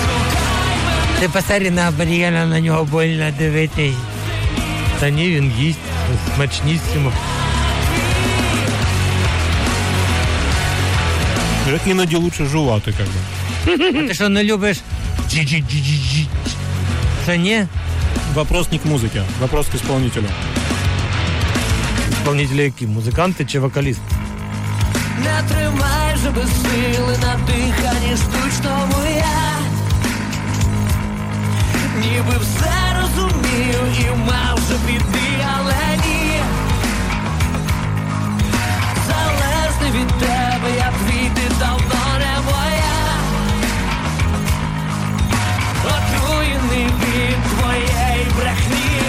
Шукай 0.01 0.75
мене. 0.85 1.19
Ти 1.19 1.29
посмотри 1.29 1.71
на 1.71 1.87
Абріеля, 1.87 2.45
на 2.45 2.59
нього 2.59 2.83
больно 2.85 3.31
дивитись. 3.39 3.95
Та 4.99 5.09
ні, 5.09 5.27
він 5.29 5.51
їсть 5.57 5.79
смачнісімо. 6.35 7.11
Как 11.71 11.81
іноді 11.87 12.15
лучше 12.15 12.45
жувати, 12.45 12.93
как 12.93 13.07
бы. 13.07 14.03
А 14.03 14.07
ти 14.07 14.13
що 14.13 14.29
не 14.29 14.43
любиш? 14.43 14.77
Джі-джі-джі-джі-джі? 15.29 16.27
Це 17.25 17.37
ні? 17.37 17.65
Вопрос 18.33 18.71
не 18.71 18.77
к 18.79 18.85
музыке, 18.85 19.23
вопрос 19.39 19.67
к 19.67 19.77
исполнителю. 19.77 20.25
Исполнителі 22.11 22.63
які? 22.63 22.87
Музиканти 22.87 23.45
чи 23.45 23.59
вокалісти? 23.59 24.03
Не 25.23 25.49
тримай 25.49 26.17
же 26.23 26.29
без 26.29 26.49
сили 26.49 27.17
на 27.21 27.39
диханні 27.47 28.17
штучному 28.17 29.05
я 29.15 29.55
Ніби 31.99 32.37
все 32.41 32.88
розумів 33.16 34.00
і 34.00 34.10
мав 34.26 34.54
вже 34.56 34.74
піти, 34.86 35.46
але 35.56 35.96
ні. 36.06 36.40
Залежний 39.06 40.00
від 40.00 40.08
тебе, 40.08 40.76
я 40.76 40.92
твій, 41.06 41.30
давно 41.58 42.18
не 42.18 42.40
моя. 42.44 43.16
Отруєний 45.84 46.86
від 46.86 47.58
твоєї 47.58 48.26
брехні 48.36 49.00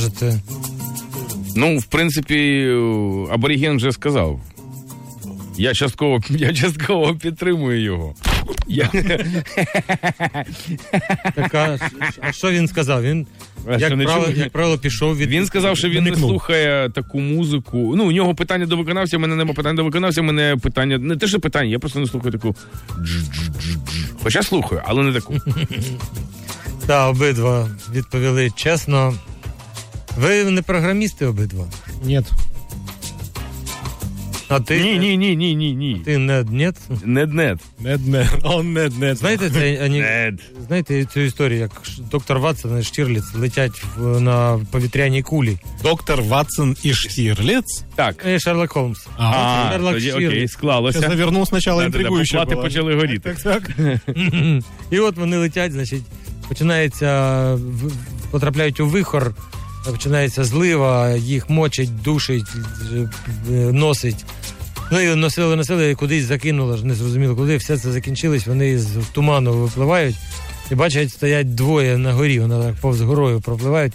скажете? 0.00 0.40
Ну, 1.56 1.78
в 1.78 1.84
принципі, 1.84 2.68
аборіген 3.32 3.76
вже 3.76 3.92
сказав. 3.92 4.40
Я 5.58 5.74
частково, 5.74 6.20
я 6.30 6.54
частково 6.54 7.14
підтримую 7.14 7.82
його. 7.82 8.14
Я, 8.68 8.90
Так, 11.34 11.54
а, 11.54 11.78
а 12.20 12.32
що 12.32 12.50
він 12.50 12.68
сказав? 12.68 13.02
Він, 13.02 13.26
А 13.68 13.78
що, 13.78 13.88
як, 13.88 13.96
не 13.96 14.04
правило, 14.04 14.26
чув? 14.28 14.36
як 14.38 14.50
правило, 14.50 14.78
пішов 14.78 15.16
від. 15.16 15.28
він 15.30 15.46
сказав, 15.46 15.76
що 15.76 15.88
він 15.88 16.04
не 16.04 16.16
слухає 16.16 16.90
таку 16.90 17.20
музику. 17.20 17.94
Ну, 17.96 18.08
у 18.08 18.12
нього 18.12 18.34
питання 18.34 18.66
до 18.66 18.76
виконавця, 18.76 19.16
у 19.16 19.20
мене 19.20 19.34
нема 19.36 19.54
питання 19.54 19.76
до 19.76 19.84
виконавця, 19.84 20.20
у 20.20 20.24
мене 20.24 20.56
питання. 20.62 20.98
Не 20.98 21.16
те, 21.16 21.26
що 21.26 21.40
питання, 21.40 21.70
я 21.70 21.78
просто 21.78 22.00
не 22.00 22.06
слухаю 22.06 22.32
таку. 22.32 22.48
дж-дж-дж-дж. 22.98 24.06
Хоча 24.22 24.42
слухаю, 24.42 24.82
але 24.84 25.02
не 25.02 25.12
таку. 25.12 25.34
Так, 26.86 27.10
обидва 27.10 27.68
відповіли 27.92 28.50
чесно. 28.56 29.14
Ви 30.18 30.44
не 30.44 30.62
програмісти 30.62 31.26
обидва. 31.26 31.64
Нет. 32.04 32.24
А 34.48 34.60
ти? 34.60 34.80
Ні, 34.80 34.98
ні, 34.98 35.16
ні, 35.16 35.36
ні, 35.36 35.54
ні, 35.54 35.74
ні. 35.74 36.02
Ти 36.04 36.18
не 36.18 36.42
нет? 36.42 36.76
Нед, 37.04 37.34
нед. 37.34 37.58
Он 38.42 38.72
нед, 38.72 38.98
нед. 38.98 39.16
Знаєте, 39.16 39.50
це, 39.50 39.80
ані... 39.84 40.00
Нед. 40.00 40.40
Знаєте 40.66 41.04
цю 41.04 41.20
історію, 41.20 41.60
як 41.60 41.82
доктор 42.10 42.38
Ватсон 42.38 42.80
і 42.80 42.82
Штірліц 42.82 43.34
летять 43.34 43.82
в, 43.96 44.20
на 44.20 44.60
повітряній 44.70 45.22
кулі. 45.22 45.58
Доктор 45.82 46.22
Ватсон 46.22 46.76
и 46.84 46.94
Штирлиц. 46.94 47.84
Так. 47.94 48.24
І 48.34 48.38
Шерлок 48.40 48.72
Холмс. 48.72 49.06
А, 49.18 49.68
Шерлок 49.72 49.92
тоді 49.94 50.12
окей, 50.12 50.48
склалося. 50.48 50.98
Сначала 51.46 51.82
Да-да-да, 51.82 51.98
интригующе 51.98 52.38
поплати 52.38 52.54
было. 52.56 52.62
почали 52.62 52.94
горіти. 52.94 53.36
Так, 53.42 53.42
так. 53.42 53.70
І 54.90 54.98
от 54.98 55.16
вони 55.16 55.36
летять, 55.36 55.72
значить, 55.72 56.02
починається, 56.48 57.58
потрапляють 58.30 58.80
у 58.80 58.86
вихор, 58.86 59.34
починається 59.92 60.44
злива, 60.44 61.10
їх 61.12 61.50
мочить, 61.50 62.02
душить, 62.02 62.46
носить. 63.72 64.24
Ну 64.92 65.00
і 65.00 65.14
носили, 65.14 65.56
носили, 65.56 65.90
і 65.90 65.94
кудись 65.94 66.24
закинуло, 66.24 66.76
ж 66.76 66.86
не 66.86 66.94
зрозуміло 66.94 67.36
куди. 67.36 67.56
Все 67.56 67.78
це 67.78 67.92
закінчилось, 67.92 68.46
вони 68.46 68.78
з 68.78 68.88
туману 69.12 69.52
випливають 69.52 70.16
і 70.70 70.74
бачать, 70.74 71.12
стоять 71.12 71.54
двоє 71.54 71.98
на 71.98 72.12
горі, 72.12 72.40
вони 72.40 72.64
так 72.64 72.74
повз 72.74 73.00
горою 73.00 73.40
пропливають 73.40 73.92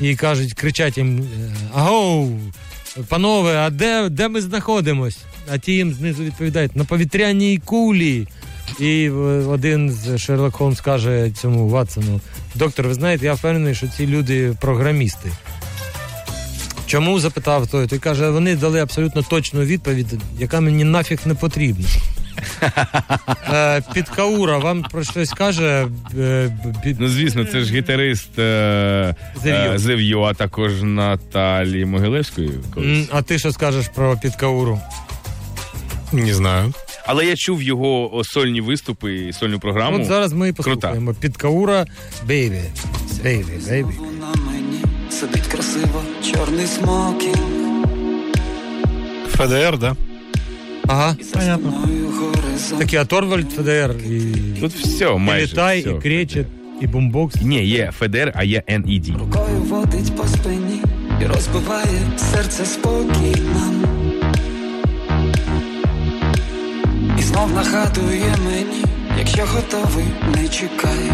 і 0.00 0.16
кажуть, 0.16 0.54
кричать 0.54 0.98
їм: 0.98 1.20
е, 1.20 1.24
Агоу, 1.74 2.38
панове, 3.08 3.56
а 3.56 3.70
де, 3.70 4.08
де 4.08 4.28
ми 4.28 4.40
знаходимось? 4.40 5.18
А 5.52 5.58
ті 5.58 5.72
їм 5.72 5.92
знизу 5.92 6.24
відповідають 6.24 6.76
на 6.76 6.84
повітряній 6.84 7.60
кулі. 7.64 8.28
І 8.78 9.10
один 9.48 9.90
з 9.90 10.18
Шерлок 10.18 10.54
Холмс 10.54 10.80
каже 10.80 11.30
цьому 11.30 11.68
Ватсону: 11.68 12.20
доктор, 12.54 12.86
ви 12.88 12.94
знаєте, 12.94 13.26
я 13.26 13.34
впевнений, 13.34 13.74
що 13.74 13.86
ці 13.88 14.06
люди 14.06 14.52
програмісти. 14.60 15.30
Чому 16.86 17.20
запитав 17.20 17.66
той? 17.66 17.86
Той 17.86 17.98
каже, 17.98 18.30
вони 18.30 18.56
дали 18.56 18.80
абсолютно 18.80 19.22
точну 19.22 19.60
відповідь, 19.60 20.14
яка 20.38 20.60
мені 20.60 20.84
нафіг 20.84 21.18
не 21.24 21.34
потрібна. 21.34 21.86
Е, 23.52 23.82
Підкаура 23.94 24.58
вам 24.58 24.82
про 24.82 25.04
щось 25.04 25.30
каже. 25.30 25.86
е, 26.18 26.56
бі- 26.84 26.96
Ну, 26.98 27.08
звісно, 27.08 27.44
це 27.44 27.60
ж 27.60 27.74
гітарист 27.74 28.38
е, 28.38 29.14
Зев'йо. 29.76 30.22
е, 30.22 30.30
а 30.30 30.34
також 30.34 30.82
Наталі 30.82 31.84
Могилевської. 31.84 32.50
М. 32.76 33.06
А 33.12 33.22
ти 33.22 33.38
що 33.38 33.52
скажеш 33.52 33.86
про 33.94 34.16
підкауру? 34.16 34.80
Не 36.12 36.34
знаю. 36.34 36.72
Але 37.06 37.26
я 37.26 37.36
чув 37.36 37.62
його 37.62 38.22
сольні 38.24 38.60
виступи 38.60 39.14
і 39.14 39.32
сольну 39.32 39.60
програму. 39.60 39.96
От 39.96 40.04
зараз 40.04 40.32
ми 40.32 40.48
і 40.48 40.52
Крута. 40.52 40.70
послухаємо. 40.74 41.14
Підкаура, 41.14 41.86
бейбі. 42.26 42.60
Бейбі, 43.24 43.52
бейбі. 43.68 43.88
На 44.20 44.42
мені 44.52 44.84
сидить 45.10 45.46
красиво 45.46 46.02
чорний 46.32 46.66
смокінг 46.66 47.38
ФДР, 49.28 49.78
да? 49.78 49.96
Ага. 50.86 51.16
і 51.20 51.24
за 51.24 51.30
спиною 51.30 52.08
горизонт. 52.08 52.78
Такі, 52.78 52.96
а 52.96 53.04
Торвальд 53.04 53.52
ФДР 53.52 53.94
і, 54.10 54.34
Тут 54.60 54.72
все 54.72 55.04
і 55.04 55.42
літай, 55.42 55.80
все. 55.80 55.90
і 55.90 55.94
кречет, 55.94 56.46
і 56.80 56.86
бумбокс. 56.86 57.36
Ні, 57.42 57.64
є 57.66 57.92
ФДР, 57.98 58.32
а 58.36 58.44
є 58.44 58.62
NED. 58.68 59.18
Рукою 59.18 59.56
водить 59.68 60.16
по 60.16 60.26
спині 60.26 60.82
і 61.22 61.26
розбиває 61.26 62.00
серце 62.32 62.64
спокійно. 62.66 63.72
Знов 67.30 67.52
нагадує 67.54 68.34
мені, 68.44 68.84
якщо 69.18 69.42
готовий, 69.46 70.06
не 70.36 70.48
чекай. 70.48 71.10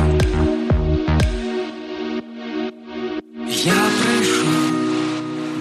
Я 3.64 3.82
прийшов, 4.02 4.70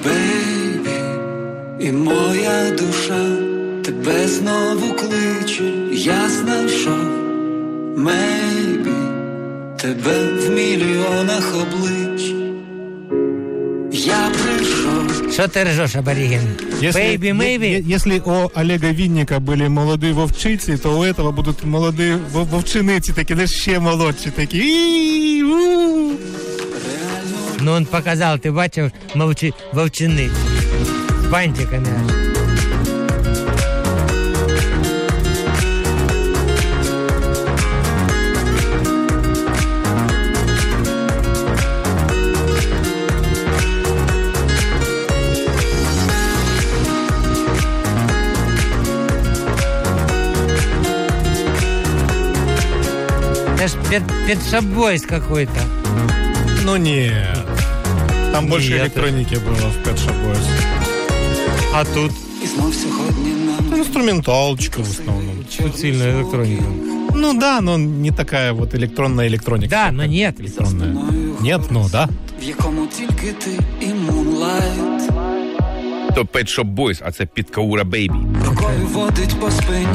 бейбі, 0.03 0.99
і 1.79 1.91
моя 1.91 2.71
душа 2.71 3.25
тебе 3.83 4.27
знову 4.27 4.93
кличе, 4.93 5.63
я 5.91 6.29
знайшов, 6.29 7.05
мейбі, 7.97 8.95
тебе 9.81 10.29
в 10.39 10.49
мільйонах 10.49 11.53
облич. 11.61 12.33
Я 13.91 14.31
прийшов. 14.43 15.04
Що 15.32 15.48
ти 15.48 15.64
ржеш, 15.64 15.96
аборіген? 15.96 16.40
Бейбі, 16.94 17.28
е- 17.28 17.34
мейбі? 17.34 17.66
е- 17.66 17.94
если 17.96 18.18
у 18.24 18.50
Олега 18.60 18.92
Винника 18.92 19.38
были 19.38 19.68
молодые 19.68 20.12
вовчицы, 20.14 20.78
то 20.78 20.98
у 20.98 21.04
этого 21.04 21.32
будут 21.32 21.64
молодые 21.64 22.18
вов- 22.32 22.48
вовчиниці, 22.48 23.12
такі, 23.12 23.34
знаєш, 23.34 23.50
ще 23.50 23.78
молодші, 23.78 24.30
такі. 24.30 24.58
«І, 24.58 25.42
у». 25.44 26.12
Ну, 27.60 27.76
він 27.76 27.84
показав, 27.84 28.38
ти 28.38 28.50
бачив 28.50 28.90
мовчи, 29.14 29.52
вовчини. 29.72 30.30
З 31.24 31.26
бантиками. 31.26 31.88
аж. 53.94 53.94
Это 53.94 53.94
ж 53.94 53.94
пет, 53.94 54.02
петшабойс 54.26 55.02
какой-то. 55.02 55.60
Ну 56.64 56.76
нет. 56.76 57.38
Там 58.32 58.46
больше 58.46 58.72
Нет. 58.72 58.82
электроники 58.82 59.34
было 59.34 59.70
в 59.70 59.76
Pet 59.86 59.96
Shop 59.96 60.14
Boys. 60.24 60.46
А 61.74 61.84
тут? 61.84 62.12
І 62.44 62.46
знов 62.46 62.74
сьогодні 62.74 63.30
нам 63.30 63.66
Ну, 63.70 63.76
Инструменталочка 63.76 64.82
в 64.82 64.90
основном. 64.90 65.44
Суцільна 65.50 66.04
електроніка. 66.04 66.64
Ну 67.14 67.34
да, 67.34 67.60
но 67.60 67.78
не 67.78 68.10
такая 68.10 68.52
вот 68.52 68.74
электронная 68.74 69.28
электроника. 69.28 69.68
Да, 69.70 69.92
но 69.92 70.06
нет. 70.06 70.40
Электронная. 70.40 70.94
Нет, 71.40 71.60
ну 71.70 71.88
да. 71.92 72.08
в 72.40 72.44
якому 72.44 72.86
тільки 72.86 73.32
ти 73.32 73.50
і 73.80 73.84
Moonlight 73.86 75.10
То 76.14 76.22
Pet 76.22 76.58
Shop 76.58 76.74
Boys, 76.74 77.02
а 77.04 77.12
це 77.12 77.26
Підкаура 77.26 77.84
Бейбі. 77.84 78.14
Рукою 78.46 78.86
водить 78.92 79.40
по 79.40 79.50
спині 79.50 79.86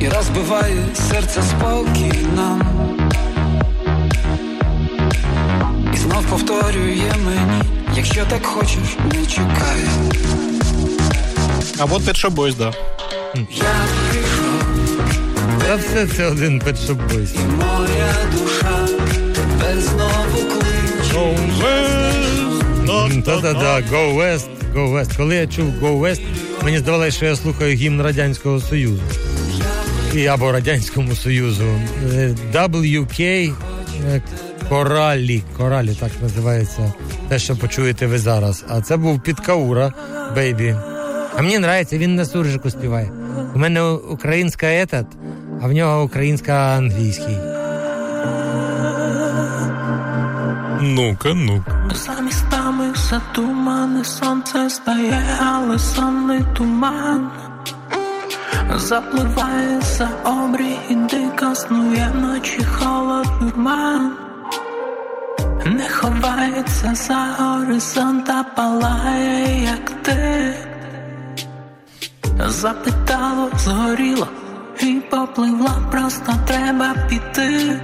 і 0.00 0.08
розбиває 0.08 0.84
серце 0.94 1.42
спокій 1.42 2.12
Повторює 6.29 7.13
мені, 7.25 7.61
якщо 7.95 8.25
так 8.29 8.45
хочеш, 8.45 8.97
не 9.13 9.25
чекай. 9.25 9.81
А 11.79 11.85
вот 11.85 12.01
Pet 12.01 12.29
Boys, 12.29 12.57
да. 12.57 12.73
Я 13.35 13.43
прийшов, 14.11 14.63
Та 15.67 15.75
все 15.75 16.07
це 16.07 16.25
один 16.25 16.59
петшабойс. 16.59 17.29
моя 17.35 18.13
душа 18.31 18.87
тебе 19.35 19.81
знову 19.81 20.37
кличе. 20.51 21.37
Та-та-та, 23.25 23.81
Go 23.81 24.15
West, 24.17 24.47
Go 24.75 24.93
West. 24.93 25.17
Коли 25.17 25.35
я 25.35 25.47
чув 25.47 25.65
Go 25.81 25.99
West, 25.99 26.21
мені 26.63 26.79
здавалося, 26.79 27.11
що 27.11 27.25
я 27.25 27.35
слухаю 27.35 27.75
гімн 27.75 28.01
Радянського 28.01 28.59
Союзу. 28.59 29.01
І 30.13 30.25
або 30.27 30.51
Радянському 30.51 31.15
Союзу. 31.15 31.63
Е, 32.13 32.35
WK 32.53 33.53
е, 34.05 34.21
Коралі. 34.69 35.43
Коралі 35.57 35.95
так 35.99 36.11
називається. 36.21 36.93
Те, 37.27 37.39
що 37.39 37.55
почуєте 37.55 38.07
ви 38.07 38.19
зараз. 38.19 38.65
А 38.69 38.81
це 38.81 38.97
був 38.97 39.21
Підкаура, 39.21 39.93
Бейбі. 40.35 40.75
А 41.37 41.41
мені 41.41 41.55
подобається, 41.55 41.97
він 41.97 42.15
на 42.15 42.25
суржику 42.25 42.69
співає. 42.69 43.11
У 43.55 43.59
мене 43.59 43.81
українська 43.83 44.67
етат, 44.67 45.05
а 45.61 45.67
в 45.67 45.71
нього 45.71 46.03
українська 46.03 46.53
англійський. 46.53 47.37
Ну-ка, 50.81 51.33
ну-ка. 51.33 51.89
За 51.95 52.21
містами 52.21 52.93
за 53.09 53.21
тумани, 53.35 54.03
сонце 54.03 54.69
стає, 54.69 55.21
але 55.41 55.79
сонний 55.79 56.41
туман. 56.57 57.29
Запливає 58.75 59.81
за 59.81 60.09
обрій 60.25 60.77
і 60.89 60.95
дико 60.95 61.55
снує 61.55 62.11
ночі 62.15 62.63
холод 62.63 63.27
дурман. 63.41 64.26
Не 65.77 65.89
ховається 65.89 66.95
за 66.95 67.35
горизонт, 67.39 68.29
а 68.29 68.43
палає, 68.43 69.63
як 69.63 69.89
ти. 69.89 70.53
Запитало, 72.47 73.49
згоріло 73.57 74.27
і 74.79 75.01
попливла, 75.09 75.77
просто 75.91 76.33
треба 76.47 76.95
піти. 77.09 77.79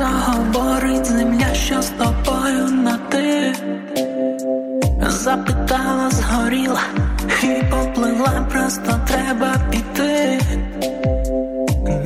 Заговорить 0.00 1.06
земля, 1.06 1.54
що 1.54 1.82
з 1.82 1.90
тобою 1.90 2.64
на 2.70 2.98
ти. 3.08 3.54
Запитала, 5.08 6.10
згоріла 6.10 6.80
і 7.42 7.62
попливла, 7.70 8.46
просто 8.52 9.00
треба 9.06 9.54
піти. 9.70 10.40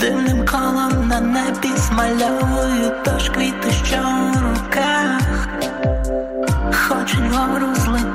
Дивним 0.00 0.46
колом 0.46 1.08
на 1.08 1.20
небі 1.20 1.68
змальовую 1.76 2.92
тож 3.04 3.28
квіти, 3.28 3.70
що 3.84 3.96
в 3.96 4.42
руках. 4.42 5.48
Хочуть 6.88 7.30
вгору 7.30 7.74
злетіти, 7.74 8.13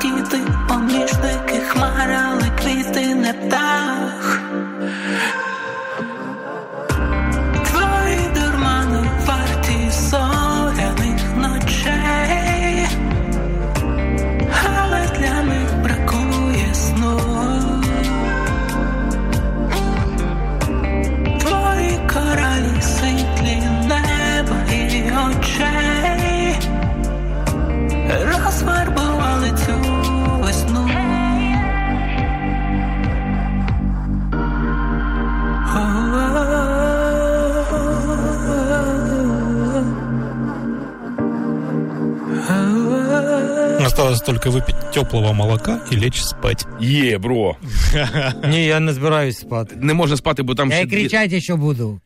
только 44.30 44.52
выпить 44.52 44.76
теплого 44.94 45.34
молока 45.34 45.80
и 45.92 45.96
лечь 45.96 46.22
спать. 46.24 46.66
Є, 46.80 47.18
бро. 47.18 47.56
Ні, 48.50 48.66
я 48.66 48.80
не 48.80 48.94
збираюсь 48.94 49.38
спати. 49.38 49.76
Не 49.82 49.94
можна 49.94 50.18
спати, 50.18 50.44
бо 50.44 50.56
там 50.56 50.70
Я 50.70 50.76
ще 50.76 50.84
і 50.84 50.88
дві- 50.88 50.96
кричати, 51.02 51.42
що 51.42 51.58
буду. 51.58 52.00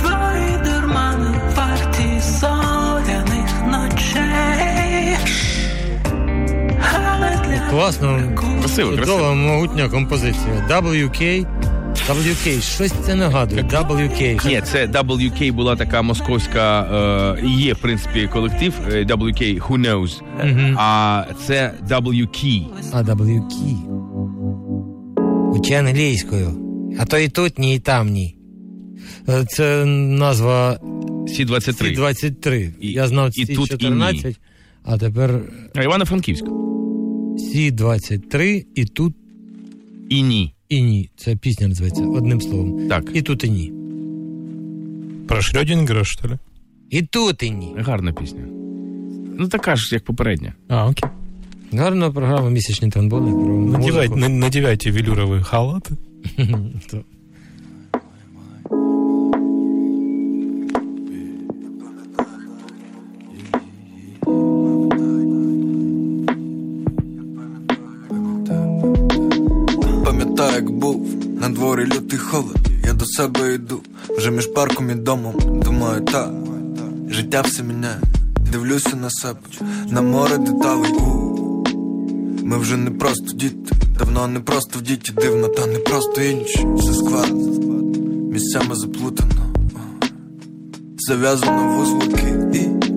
Твої 0.00 0.56
дурмани 0.64 1.40
варті 1.56 2.20
зоряних 2.20 3.50
ночей. 3.66 5.16
Але 6.94 7.40
для 7.48 7.70
Класно. 7.70 8.20
Красиво, 8.60 8.96
Чудова, 8.96 9.34
могутня 9.34 9.88
композиція. 9.88 10.66
WK. 10.68 11.46
WK, 12.14 12.60
щось 12.60 12.92
це 13.06 13.14
нагадує. 13.14 13.62
WK. 13.62 14.46
Ні, 14.46 14.60
це 14.64 14.86
WK 14.86 15.52
була 15.52 15.76
така 15.76 16.02
московська, 16.02 16.82
е, 17.38 17.46
є, 17.46 17.72
в 17.72 17.78
принципі, 17.78 18.28
колектив 18.32 18.74
е, 18.92 19.04
WK, 19.04 19.60
Who 19.60 19.78
Knows. 19.78 20.22
Мгм. 20.44 20.76
А 20.78 21.24
це 21.46 21.74
WK. 21.88 22.66
А 22.92 23.02
WK. 23.02 23.76
Учи 25.52 25.74
англійською. 25.74 26.54
А 26.98 27.04
то 27.04 27.18
і 27.18 27.28
тут, 27.28 27.58
ні, 27.58 27.74
і 27.74 27.78
там, 27.78 28.08
ні. 28.08 28.36
Е, 29.28 29.44
Це 29.48 29.84
назва 29.84 30.78
Сі-23. 31.28 31.72
Сі-23. 31.72 32.72
Я 32.80 33.08
знав 33.08 33.30
і 33.38 33.46
тут, 33.46 33.72
і 33.72 33.76
Сі-14, 33.76 34.36
а 34.84 34.98
тепер 34.98 35.40
А 35.74 35.82
Івано-Франківськ. 35.82 36.44
Сі 37.38 37.70
23 37.70 38.64
і 38.74 38.84
тут 38.84 39.14
І 40.08 40.22
ні 40.22 40.54
і 40.69 40.81
ні. 40.81 41.09
Це 41.17 41.35
пісня 41.35 41.67
називається 41.67 42.03
одним 42.07 42.41
словом. 42.41 42.87
Так. 42.89 43.11
І 43.13 43.21
тут 43.21 43.43
і 43.43 43.49
ні. 43.49 43.73
Про 45.27 45.37
Шрёдингера, 45.37 46.03
что 46.05 46.27
ли? 46.27 46.39
І 46.89 47.01
тут 47.01 47.43
і 47.43 47.51
ні. 47.51 47.73
Гарна 47.77 48.13
пісня. 48.13 48.41
Ну 49.39 49.47
така 49.47 49.75
ж, 49.75 49.95
як 49.95 50.03
попередня. 50.05 50.53
А, 50.67 50.87
окей. 50.89 51.09
Гарна 51.73 52.11
програма 52.11 52.49
місячні 52.49 52.89
транболи. 52.89 53.31
Про 53.31 53.59
Надевайте, 53.59 54.09
музику. 54.15 54.15
на- 54.19 54.29
надевайте 54.29 54.91
велюровые 54.91 55.43
халаты. 55.53 55.91
холод. 72.20 72.58
Я 72.86 72.92
до 72.92 73.04
себе 73.04 73.54
йду, 73.54 73.80
вже 74.18 74.30
між 74.30 74.46
парком 74.46 74.90
і 74.90 74.94
домом. 74.94 75.34
Думаю, 75.64 76.00
та 76.00 76.30
життя 77.10 77.40
все 77.40 77.62
міняє. 77.62 78.00
Дивлюся 78.52 78.96
на 78.96 79.10
себе, 79.10 79.38
на 79.88 80.02
море 80.02 80.38
деталей. 80.38 80.92
Ми 82.42 82.58
вже 82.58 82.76
не 82.76 82.90
просто 82.90 83.32
діти, 83.32 83.74
давно 83.98 84.28
не 84.28 84.40
просто 84.40 84.78
в 84.78 84.82
діті 84.82 85.12
дивно, 85.12 85.48
та 85.48 85.66
не 85.66 85.78
просто 85.78 86.22
інші. 86.22 86.66
Все 86.76 86.94
складно, 86.94 87.52
місцями 88.32 88.74
заплутано. 88.74 89.54
Зав'язано 90.98 91.76
вузлики 91.76 92.34
і 92.54 92.89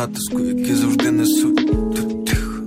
натиску, 0.00 0.40
який 0.40 0.74
завжди 0.74 1.10
несуть. 1.10 1.66
Тут 1.96 2.24
тихо, 2.26 2.62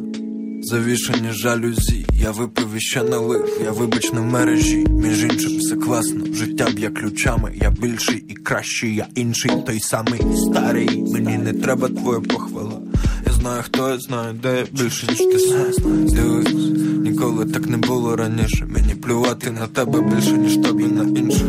завішані 0.62 1.32
жалюзі. 1.32 2.06
Я 2.22 2.32
випив 2.32 2.68
і 2.78 2.80
ще 2.80 3.04
налив, 3.04 3.60
я 3.66 3.72
вибач 3.72 4.14
не 4.14 4.20
в 4.20 4.26
мережі. 4.26 4.88
Між 4.90 5.24
іншим, 5.24 5.58
все 5.58 5.76
класно. 5.76 6.26
Життя 6.34 6.68
б'є 6.76 6.90
ключами. 6.90 7.54
Я 7.62 7.72
більший 7.72 8.26
і 8.28 8.34
кращий, 8.34 8.96
я 8.96 9.08
інший, 9.16 9.52
той 9.66 9.80
самий 9.80 10.22
старий. 10.38 11.04
Мені 11.14 11.38
не 11.38 11.54
треба 11.54 11.88
твоя 11.88 12.20
похвала. 12.20 12.82
Я 13.28 13.34
знаю, 13.34 13.64
хто 13.64 13.90
я 13.90 14.00
знаю, 14.00 14.40
де 14.44 14.58
я 14.58 14.84
більше, 14.84 15.08
ніж 15.08 15.18
ти 15.18 15.40
сам. 15.40 16.06
Дивись, 16.08 16.54
ніколи 17.00 17.46
так 17.46 17.68
не 17.68 17.78
було 17.78 18.16
раніше. 18.16 18.66
Мені 18.66 18.96
плювати 18.96 19.52
на 19.52 19.68
тебе 19.68 20.02
більше, 20.02 20.32
ніж 20.32 20.58
тобі 20.58 20.84
на 20.84 21.20
інших. 21.20 21.48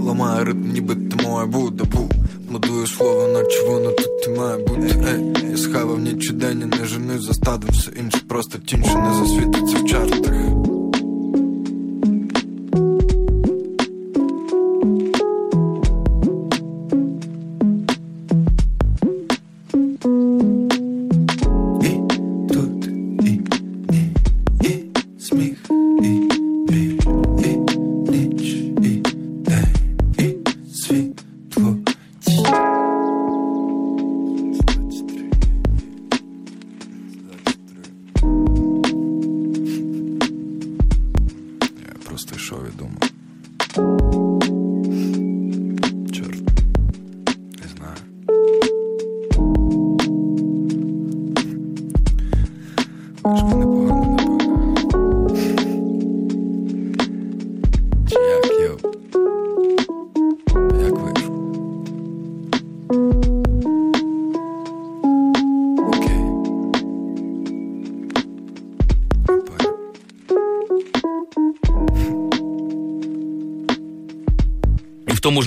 Ламаю 0.00 0.44
ритм, 0.44 0.72
ніби 0.72 0.94
ти 0.94 1.28
моя 1.28 1.46
буде 1.46 1.84
був. 1.84 2.13
Модую 2.54 2.86
слово, 2.86 3.28
наче 3.28 3.62
воно 3.62 3.90
тут 3.90 4.26
і 4.26 4.30
має 4.30 4.56
бути. 4.56 4.96
Ей, 5.08 5.50
я 5.50 5.56
схавав 5.56 5.98
ніч 5.98 6.30
і 6.30 6.32
день, 6.32 6.60
я 6.60 6.78
не 6.78 6.84
женусь 6.84 7.22
за 7.22 7.34
стадом, 7.34 7.70
все 7.70 7.90
інше, 8.00 8.18
просто 8.28 8.58
тінь, 8.58 8.84
що 8.84 8.98
не 8.98 9.14
засвітиться 9.14 9.76
в 9.76 9.86
чартах. 9.86 10.53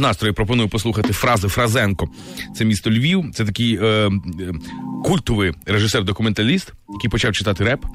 Настрої 0.08 0.34
пропоную 0.34 0.70
послухати 0.70 1.13
фрази 1.13 1.48
Фразенко. 1.48 2.10
Це 2.56 2.65
місто 2.65 2.91
Львів. 2.91 3.26
Це 3.34 3.46
такий 3.46 3.76
е, 3.76 3.86
е, 3.86 4.10
культовий 5.04 5.54
режисер-документаліст, 5.65 6.74
який 6.89 7.10
почав 7.10 7.34
читати 7.34 7.63
реп. 7.63 7.86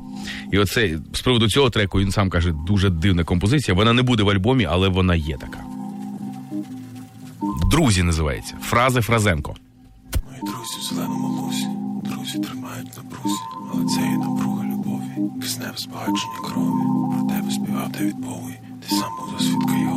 І 0.52 0.58
оце 0.58 0.98
з 1.12 1.20
приводу 1.20 1.48
цього 1.48 1.70
треку 1.70 2.00
він 2.00 2.10
сам 2.10 2.30
каже, 2.30 2.54
дуже 2.66 2.90
дивна 2.90 3.24
композиція. 3.24 3.74
Вона 3.74 3.92
не 3.92 4.02
буде 4.02 4.22
в 4.22 4.30
альбомі, 4.30 4.64
але 4.64 4.88
вона 4.88 5.14
є 5.14 5.36
така. 5.36 5.58
Друзі 7.70 8.02
називається. 8.02 8.54
Фрази 8.62 9.00
Фразенко. 9.00 9.54
Мої 10.30 10.40
друзі 10.40 10.78
в 10.80 10.94
зеленому 10.94 11.28
лузі, 11.28 11.66
друзі 12.04 12.38
тримають 12.38 12.96
на 12.96 13.02
брузі, 13.02 13.42
але 13.72 13.84
це 13.84 14.00
і 14.00 14.18
напруга 14.18 14.64
любові, 14.64 15.30
кисневе 15.40 15.76
збагачення 15.76 16.40
крові. 16.44 16.82
Про 17.12 17.36
тебе 17.36 17.50
співав 17.50 17.92
Девід 17.92 18.16
Боуї, 18.16 18.58
ти 18.80 18.96
сам 18.96 19.10
був 19.18 19.38
за 19.38 19.44
свідка 19.44 19.91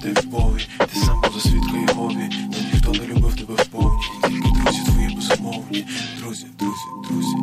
тебе 0.00 0.20
співав 0.20 0.52
Девід 0.52 0.68
ти 0.92 1.00
сам 1.00 1.20
був 1.20 1.32
за 1.34 1.40
свідка 1.40 1.76
Єгові, 1.88 2.28
та 2.52 2.58
ніхто 2.72 2.92
не 2.92 3.14
любив 3.14 3.36
тебе 3.36 3.54
вповні, 3.54 4.02
тільки 4.28 4.48
друзі 4.50 4.82
твої 4.84 5.14
безумовні. 5.16 5.86
Друзі, 6.18 6.46
друзі, 6.58 6.84
друзі, 7.08 7.36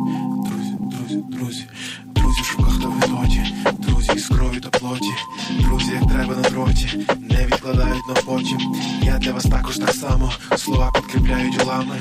друзі, 0.44 0.76
друзі, 0.80 1.22
друзі, 1.30 1.66
друзі 2.06 2.40
в 2.42 2.44
шуках 2.44 2.78
та 2.82 2.88
видоті, 2.88 3.54
друзі 3.78 4.10
із 4.16 4.26
крові 4.28 4.60
та 4.60 4.78
плоті, 4.78 5.12
друзі, 5.60 5.90
як 5.92 6.12
треба 6.12 6.36
на 6.36 6.50
дроті, 6.50 7.06
не 7.30 7.46
відкладають 7.46 8.08
на 8.08 8.14
потім. 8.14 8.74
Я 9.02 9.18
для 9.18 9.32
вас 9.32 9.44
також 9.44 9.76
так 9.76 9.94
само, 9.94 10.32
слова 10.56 10.92
підкріпляють 10.94 11.58
ділами. 11.58 11.96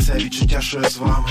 Це 0.00 0.14
відчуття, 0.14 0.60
що 0.60 0.80
я 0.80 0.90
з 0.90 0.96
вами. 0.96 1.28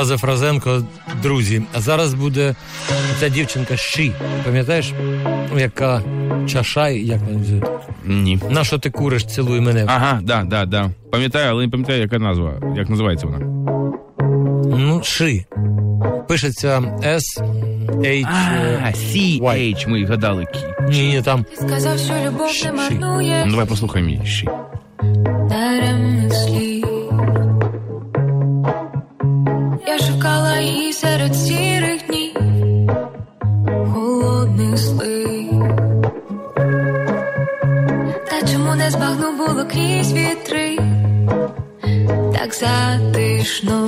Е, 0.00 0.02
Фраза 0.02 0.18
Фразенко, 0.18 0.82
друзі. 1.22 1.62
А 1.74 1.80
зараз 1.80 2.14
буде 2.14 2.54
ця 3.20 3.28
дівчинка 3.28 3.76
Ші. 3.76 4.12
Пам'ятаєш, 4.44 4.92
яка 5.56 6.02
чашай, 6.48 7.06
як 7.06 7.20
вона 7.20 7.38
називається? 7.38 7.70
Ні. 8.04 8.38
На 8.50 8.64
що 8.64 8.78
ти 8.78 8.90
куриш, 8.90 9.24
цілуй 9.24 9.60
мене. 9.60 9.84
Ага, 9.88 10.20
да, 10.22 10.42
да, 10.44 10.66
да. 10.66 10.90
Пам'ятаю, 11.12 11.50
але 11.50 11.64
не 11.64 11.70
пам'ятаю, 11.70 12.00
яка 12.00 12.18
назва, 12.18 12.52
як 12.76 12.88
називається 12.88 13.26
вона. 13.26 13.38
Ну, 14.76 15.00
Ши. 15.04 15.44
Пишеться 16.28 16.80
S 17.02 17.42
H 17.90 18.26
А, 18.84 18.92
C-H, 18.92 19.88
ми 19.88 20.04
гадали. 20.04 20.46
Ні, 20.88 21.08
ні, 21.08 21.22
там 21.22 21.46
Сказав, 21.54 21.98
що 21.98 22.12
любов 22.26 22.50
не 22.64 22.72
марнує 22.72 23.42
Ну, 23.44 23.50
давай 23.50 23.66
послухаємо 23.66 24.10
її. 24.10 24.48
Серед 31.20 31.36
сірих 31.36 32.06
днів, 32.06 32.34
холодних 33.92 34.78
слив. 34.78 35.64
Та 38.30 38.46
чому 38.52 38.74
не 38.74 38.90
збагну 38.90 39.36
було 39.36 39.64
крізь 39.64 40.12
вітри, 40.12 40.78
так 42.32 42.54
затишно 42.54 43.79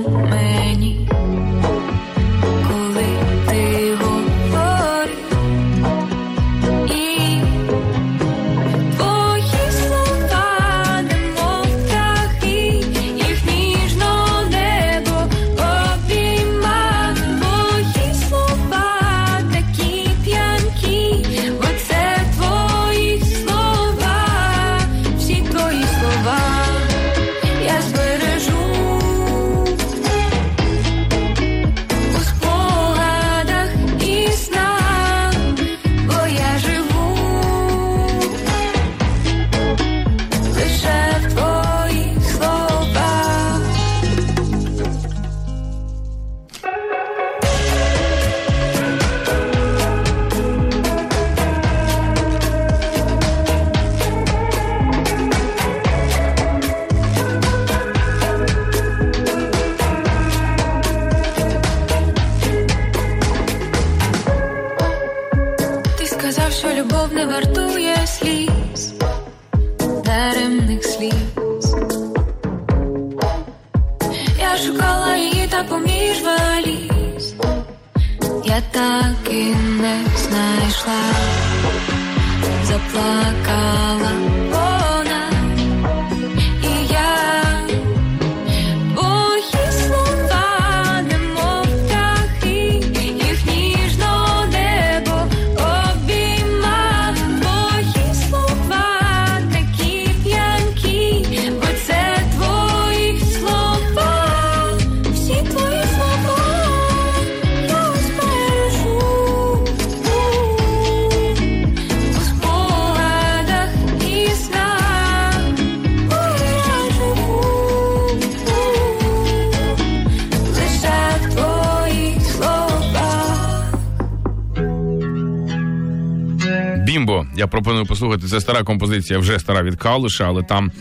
послухати. 128.02 128.26
Це 128.28 128.40
стара 128.40 128.62
композиція, 128.62 129.18
вже 129.18 129.38
стара 129.38 129.62
від 129.62 129.76
Калуша, 129.76 130.24
але 130.24 130.42
там 130.42 130.72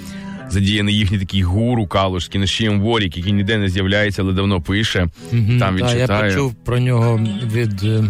задіяний 0.50 0.96
їхній 0.96 1.20
такий 1.20 1.44
гуру 1.44 1.88
Калушський, 1.88 2.42
Нащієм 2.42 2.82
Ворік, 2.82 3.18
який 3.18 3.34
ніде 3.34 3.58
не 3.58 3.70
з'являється, 3.70 4.22
але 4.22 4.34
давно 4.34 4.62
пише. 4.62 5.08
Мгм, 5.32 5.60
Там 5.60 5.76
він 5.76 5.86
та, 5.86 5.94
я 5.94 6.02
читає. 6.02 6.32
почув 6.32 6.54
про 6.54 6.80
нього 6.80 7.20
від 7.54 7.84
е, 7.84 8.04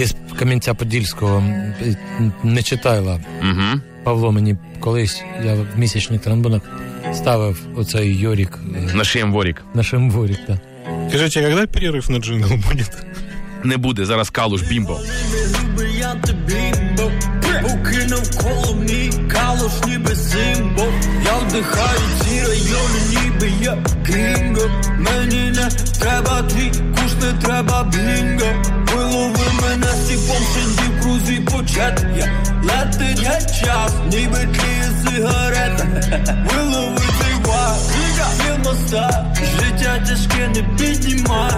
із 0.00 0.14
Кам'янця 0.38 0.74
Подільського. 0.74 1.38
Е, 1.82 1.96
Не 2.44 2.62
Угу. 3.42 3.80
Павло 4.04 4.32
мені 4.32 4.56
колись, 4.80 5.22
я 5.44 5.54
в 5.54 5.66
місячних 5.76 6.20
трамбунах 6.20 6.62
ставив 7.14 7.60
оцей 7.76 8.16
Йорік. 8.16 8.58
е, 8.90 8.94
Нащієм 8.94 9.32
Ворік. 9.32 9.62
Нашим 9.74 10.10
Ворік, 10.10 10.38
так. 10.46 10.56
Скажите, 11.08 11.40
а 11.40 11.50
когда 11.50 11.66
перерыв 11.66 12.10
на 12.10 12.18
джингл 12.18 12.54
будет? 12.68 12.90
не 13.64 13.76
буде. 13.76 14.04
Зараз 14.04 14.30
калуш 14.30 14.62
бімбо. 14.62 15.00
Люби 15.64 15.88
я 15.98 16.14
тобі, 16.14 16.63
мій 18.76 19.10
калош 19.32 19.72
ніби 19.86 20.16
символ 20.16 20.92
Я 21.24 21.34
вдихаю 21.34 22.00
ці 22.20 22.40
райони, 22.40 23.00
ніби 23.10 23.52
я 23.60 23.78
грінго 24.04 24.70
Мені 24.98 25.50
не 25.50 25.68
треба 26.00 26.42
твій 26.42 26.70
куш, 26.70 27.12
не 27.22 27.32
треба 27.32 27.84
бінго. 27.84 28.46
Вилови 28.94 29.44
мене 29.62 29.86
сіпом 30.06 30.42
сидів 30.54 31.00
крузі 31.02 31.40
почет. 31.40 32.06
Я 32.16 32.28
летить 32.62 33.20
геть 33.20 33.60
час, 33.60 33.92
ніби 34.10 34.38
тліє 34.38 34.90
сигарета. 35.04 35.86
Вилови 36.52 36.98
цей 37.20 37.34
вайб, 37.34 37.80
від 38.40 38.64
моста 38.66 39.34
Життя 39.60 39.98
тяжке 40.08 40.48
не 40.48 40.62
піднімай 40.78 41.52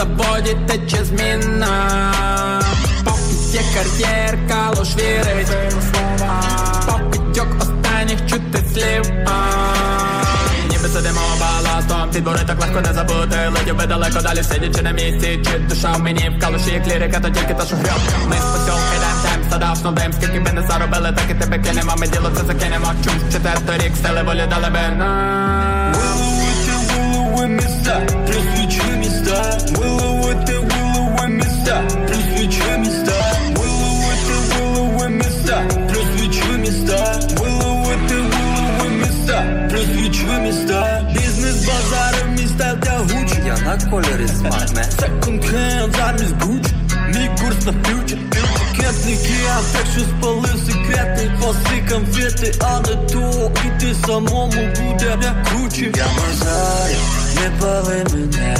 заводі 0.00 0.56
тече 0.66 1.04
зміна, 1.04 2.62
поки 3.04 3.34
є 3.52 3.60
кар'єр, 3.74 4.38
калош 4.48 4.88
вірить, 4.96 5.52
поки 6.86 7.18
дьок 7.34 7.48
останніх 7.60 8.26
чути 8.26 8.58
слів. 8.72 9.02
Ніби 10.70 10.88
сидимо 10.88 11.20
баластом, 11.40 12.10
ці 12.12 12.20
двори 12.20 12.40
так 12.46 12.60
легко 12.60 12.80
не 12.80 12.94
забути. 12.94 13.36
Ледів 13.54 13.76
би 13.76 13.86
далеко 13.86 14.20
далі 14.22 14.42
сидячи 14.42 14.82
на 14.82 14.90
місці 14.90 15.40
Чи 15.44 15.58
душа 15.58 15.92
в 15.92 16.00
мені 16.00 16.36
в 16.36 16.40
калуші 16.40 16.70
як 16.70 16.86
лірика, 16.86 17.20
то 17.20 17.30
тільки 17.30 17.54
та, 17.54 17.66
що 17.66 17.76
грьом 17.76 18.00
Ми 18.28 18.36
з 18.36 18.40
посьолки 18.40 18.96
йдем, 18.96 19.16
темп, 19.22 19.44
стада 19.48 19.72
основним 19.72 20.12
Скільки 20.12 20.40
би 20.40 20.52
не 20.52 20.62
заробили, 20.62 21.12
так 21.16 21.24
і 21.30 21.34
тебе 21.34 21.58
кинемо. 21.58 21.94
Ми 21.98 22.06
діло 22.06 22.30
це 22.36 22.44
закинемо, 22.44 22.86
чум 23.04 23.14
четвертий 23.32 23.86
рік 23.86 23.96
Стели 23.96 24.22
волі 24.22 24.44
дали 24.50 24.70
би 24.70 24.96
нам. 24.96 25.94
Міста, 27.50 28.02
міста, 29.40 29.80
виловити, 29.80 30.52
вилови 30.52 31.28
міста, 31.28 31.84
присвічу 32.06 32.78
міста, 32.78 33.34
виловити, 33.56 34.34
вилови 34.34 35.08
міста, 35.08 35.64
присвічу 35.88 36.52
міста, 36.58 37.20
міста, 39.00 39.68
присвічу 39.70 40.26
міста, 40.42 41.10
бізнес 41.12 41.66
базари 41.66 42.24
міста 42.30 42.76
тягучі. 42.76 43.36
Я 43.46 43.56
на 43.58 43.90
кольорі 43.90 44.28
смарне. 44.28 44.84
Секонд-хенд 44.98 45.96
замість 45.96 46.42
Гуч, 46.42 46.66
мій 47.08 47.30
курс 47.40 47.66
на 47.66 47.72
фьючер, 47.72 48.18
Пакетники, 48.30 49.34
я 49.44 49.58
так 49.72 49.86
що 49.92 50.00
спалив 50.00 50.58
секретний 50.66 51.30
Коси 51.40 51.82
конфети, 51.90 52.54
а 52.60 52.80
не 52.80 52.96
то. 52.96 53.52
І 53.66 53.80
ти 53.80 53.94
самому 54.06 54.46
буде 54.46 55.16
не 55.16 55.44
круче. 55.44 55.92
Я 55.96 56.06
базарю, 56.16 57.00
не 57.34 57.60
пали 57.60 58.04
мене 58.12 58.56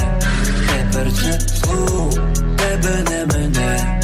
Тепер 0.91 1.13
це 1.13 1.39
слух, 1.39 2.13
тебе 2.57 3.05
не 3.09 3.25
мене 3.25 4.01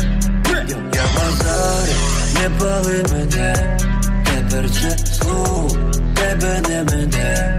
Я 0.94 1.04
базарю, 1.16 1.94
не 2.34 2.50
пали 2.60 3.06
мене 3.12 3.78
Тепер 4.26 4.70
це 4.72 4.98
слух, 4.98 5.72
тебе 6.16 6.62
не 6.70 6.84
мене 6.84 7.58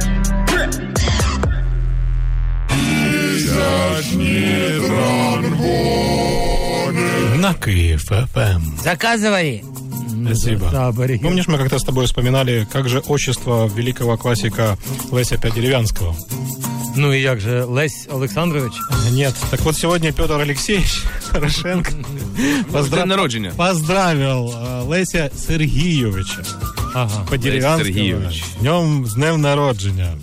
На 7.37 7.55
Киев 7.55 8.03
ФМ. 8.03 8.79
Заказывали. 8.83 9.63
Спасибо. 10.25 10.69
Да, 10.73 10.91
барыги. 10.91 11.23
Помнишь, 11.23 11.49
мы 11.49 11.59
как-то 11.59 11.79
с 11.79 11.85
тобой 11.85 12.07
вспоминали, 12.07 12.67
как 12.73 12.89
же 12.89 13.01
отчество 13.01 13.69
великого 13.69 14.17
классика 14.17 14.77
Леся 15.13 15.37
Деревянского? 15.37 16.17
Ну 17.01 17.15
і 17.15 17.21
як 17.21 17.41
же, 17.41 17.65
Лесь 17.65 18.09
Олександрович? 18.11 18.73
Нет. 19.13 19.35
Так 19.51 19.61
вот, 19.61 19.77
сегодня 19.77 20.13
Петр 20.13 20.33
Алексеевич 20.33 21.03
Порошенко 21.33 21.91
День 22.91 23.09
народження. 23.09 23.53
поздравил 23.57 24.49
э, 24.49 24.83
Леся 24.89 25.31
Сергійовича 25.47 26.43
Ага. 26.95 27.27
по 27.31 27.37
деревянскому. 27.37 28.23
Днем, 28.61 29.07
з 29.07 29.15
днем 29.15 29.41
народження. 29.41 30.15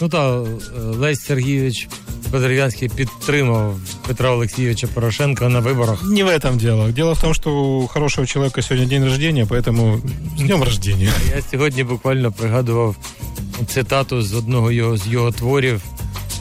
Ну 0.00 0.08
та 0.08 0.36
е, 0.36 0.44
Лесь 0.76 1.20
Сергійович 1.20 1.88
Подерев'янський 2.30 2.88
підтримав 2.88 3.78
Петра 4.06 4.30
Олексійовича 4.30 4.86
Порошенка 4.86 5.48
на 5.48 5.60
виборах. 5.60 6.02
Не 6.04 6.24
в 6.24 6.28
этом 6.28 6.56
дело. 6.56 6.90
Дело 6.90 7.12
в 7.14 7.20
том, 7.20 7.34
что 7.34 7.50
у 7.52 7.86
хорошего 7.86 8.26
человека 8.26 8.62
сегодня 8.62 8.86
день 8.86 9.04
рождения, 9.04 9.46
поэтому 9.46 10.00
с 10.38 10.42
днем 10.42 10.62
рождения. 10.62 11.10
Я 11.36 11.42
сьогодні 11.50 11.84
буквально 11.84 12.32
пригадував 12.32 12.96
цитату 13.66 14.22
з 14.22 14.34
одного 14.34 14.72
його 14.72 14.96
з 14.96 15.06
його 15.06 15.32
творів 15.32 15.82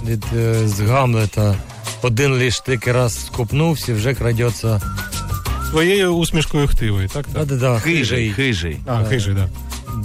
від 0.05 0.25
е, 0.37 0.67
з 0.67 0.79
Гамлета. 0.79 1.55
Один 2.01 2.33
лиш 2.33 2.59
тільки 2.59 2.91
раз 2.91 3.25
скопнувся, 3.25 3.93
вже 3.93 4.13
крадеться. 4.13 4.81
Своєю 5.69 6.15
усмішкою 6.15 6.67
хтивою, 6.67 7.07
так? 7.07 7.25
так? 7.25 7.33
Да-да-да, 7.45 7.79
Хижий, 7.79 8.03
хижий. 8.03 8.33
хижий. 8.33 8.77
А, 8.87 9.03
хижий, 9.03 9.33
да. 9.33 9.49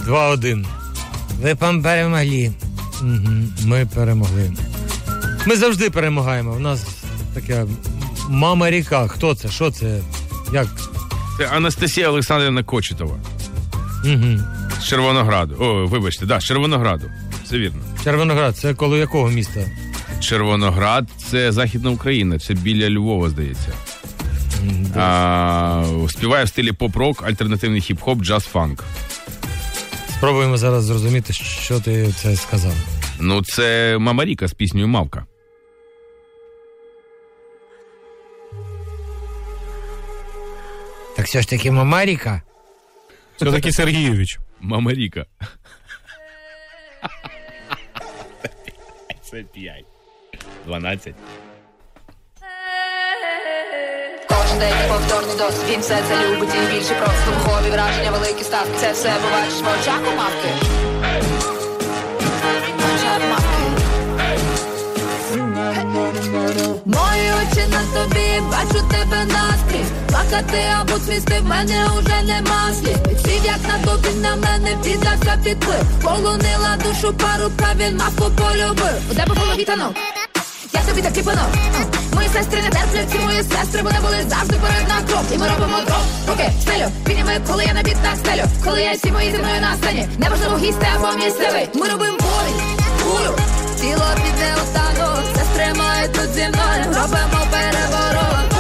2-1. 0.07 0.65
Ви 1.43 1.55
пан 1.55 1.83
перемогли. 1.83 2.53
Угу, 3.01 3.31
ми 3.65 3.87
перемогли. 3.95 4.53
Ми 5.47 5.57
завжди 5.57 5.91
перемагаємо. 5.91 6.53
У 6.53 6.59
нас 6.59 6.87
така 7.35 7.67
мама 8.29 8.71
ріка. 8.71 9.09
Хто 9.09 9.35
це? 9.35 9.49
Що 9.49 9.71
це? 9.71 10.01
Як? 10.53 10.67
Це 11.39 11.47
Анастасія 11.49 12.09
Олександрівна 12.09 12.63
Кочетова 12.63 13.17
Угу. 14.05 14.41
з 14.81 14.85
Червонограду. 14.85 15.57
О, 15.61 15.87
вибачте, 15.87 16.27
да, 16.27 16.41
з 16.41 16.45
Червонограду. 16.45 17.07
Все 17.45 17.59
вірно. 17.59 17.81
Червоноград, 18.05 18.57
це 18.57 18.75
коло 18.75 18.97
якого 18.97 19.29
міста? 19.31 19.61
Червоноград 20.21 21.09
це 21.31 21.53
Західна 21.53 21.91
Україна, 21.91 22.39
це 22.39 22.55
біля 22.55 22.91
Львова, 22.91 23.31
здається. 23.31 23.69
А, 24.97 25.85
співає 26.09 26.45
в 26.45 26.49
стилі 26.49 26.73
поп-рок, 26.73 27.23
альтернативний 27.27 27.81
хіп-хоп, 27.81 28.17
джаз-фанк. 28.25 28.79
Спробуємо 30.17 30.57
зараз 30.57 30.85
зрозуміти, 30.85 31.33
що 31.33 31.81
ти 31.81 32.13
це 32.23 32.37
сказав. 32.37 32.73
Ну, 33.21 33.43
це 33.43 33.97
Мама 34.01 34.25
Ріка 34.25 34.49
з 34.49 34.53
піснею 34.53 34.89
Мавка. 34.89 35.25
Так 41.25 41.29
все 41.29 41.43
ж 41.43 41.49
таки 41.49 41.71
Мамаріка. 41.71 42.43
Все-таки 43.37 43.73
Сергійович. 43.73 44.39
Мама 44.61 44.93
Ріка. 44.93 45.27
Це 49.23 49.43
5. 49.43 49.85
12. 50.67 51.15
Кожен 54.29 54.59
день 54.59 54.75
повторний 54.89 55.37
досвід, 55.37 55.65
він 55.71 55.81
все 55.81 56.03
це 56.09 56.29
любить 56.29 56.55
і 56.55 56.75
більше 56.75 56.95
просто 56.95 57.33
вхові 57.39 57.71
враження, 57.71 58.11
великі 58.11 58.45
ставки. 58.45 58.73
Це 58.77 58.93
все 58.93 59.13
побачиш 59.23 59.61
в 59.61 59.81
очах 59.81 60.01
у 60.13 60.17
мавки. 60.17 60.49
Мої 66.85 67.31
очі 67.43 67.65
на 67.71 67.83
тобі, 67.95 68.43
бачу 68.51 68.85
тебе 68.91 69.25
наскрізь 69.25 69.91
Плакати 70.07 70.63
або 70.81 70.99
цвісти 70.99 71.41
в 71.41 71.45
мене 71.45 71.87
уже 71.99 72.23
нема 72.23 72.73
слів. 72.81 73.03
Підсів 73.03 73.45
як 73.45 73.59
на 73.69 73.91
тобі 73.91 74.09
на 74.09 74.37
мене 74.37 74.77
піддався 74.85 75.39
підплив. 75.45 75.85
Полонила 76.03 76.77
душу 76.85 77.15
пару 77.15 77.51
правильно 77.57 78.05
мавку 78.05 78.31
полюбив. 78.37 79.11
У 79.11 79.15
тебе 79.15 79.35
було 79.35 79.55
вітано. 79.57 79.95
Я 80.73 80.81
тобі 80.81 81.03
так 81.03 81.13
типано 81.13 81.43
Мої 82.15 82.29
сестри 82.29 82.63
не 82.63 82.71
терплять, 82.71 83.25
мої 83.25 83.43
сестри 83.43 83.83
Вони 83.83 84.01
були 84.01 84.17
завжди 84.29 84.57
перед 84.63 84.89
на 84.89 85.09
крок 85.09 85.25
І 85.35 85.39
ми 85.39 85.49
робимо 85.49 85.77
крок, 85.87 86.05
руки, 86.29 86.51
стелю. 86.61 86.89
Підніми, 87.05 87.41
коли 87.51 87.65
я 87.65 87.75
на 87.75 87.83
біт 87.83 87.97
так 88.03 88.17
стелю. 88.17 88.45
Коли 88.65 88.83
я 88.83 88.93
всі 88.93 89.13
мої 89.13 89.31
зі 89.31 89.39
мною 89.39 89.61
на 89.61 89.77
сцені. 89.77 90.09
Неважливо 90.19 90.57
гісти 90.57 90.87
або 90.97 91.19
місцевий. 91.25 91.69
Ми 91.75 91.89
робимо 91.89 92.19
бой, 92.21 92.51
кулю 93.03 93.35
Тіло 93.81 94.07
піде 94.17 94.55
у 94.63 94.75
танок 95.55 95.65
Сестри 95.65 95.75
мають 95.75 96.13
тут 96.13 96.35
зі 96.35 96.49
мною. 96.49 96.85
Робимо 96.87 97.47
переворот 97.51 98.54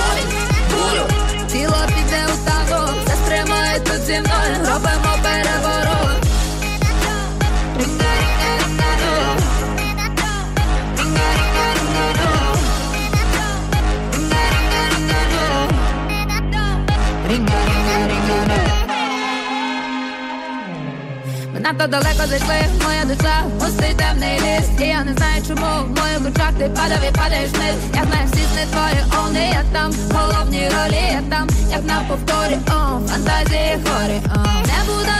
Надто 21.64 21.86
далеко 21.86 22.26
зайшли, 22.26 22.56
моя 22.84 23.04
душа 23.04 23.42
густий 23.60 23.94
темний 23.94 24.38
ліс. 24.38 24.68
І 24.80 24.84
я 24.84 25.04
не 25.04 25.14
знаю, 25.14 25.42
чому 25.48 25.66
в 25.84 26.00
моїх 26.00 26.20
очах 26.20 26.52
ти 26.58 26.64
падав 26.64 26.98
і 27.08 27.12
падаєш 27.16 27.50
вниз. 27.50 27.76
Я 27.94 28.02
знаю 28.04 28.26
всі 28.32 28.42
сни 28.52 28.66
твої 28.72 29.00
овни, 29.18 29.50
я 29.52 29.64
там. 29.72 29.90
В 29.90 30.14
головній 30.14 30.68
ролі, 30.68 31.02
я 31.12 31.22
там, 31.30 31.48
як 31.70 31.84
на 31.84 32.04
повторі, 32.08 32.58
о, 32.68 33.08
фантазії 33.08 33.78
хорі, 33.84 34.20
о 34.34 34.38
Не 34.70 34.78
буде 34.86 35.16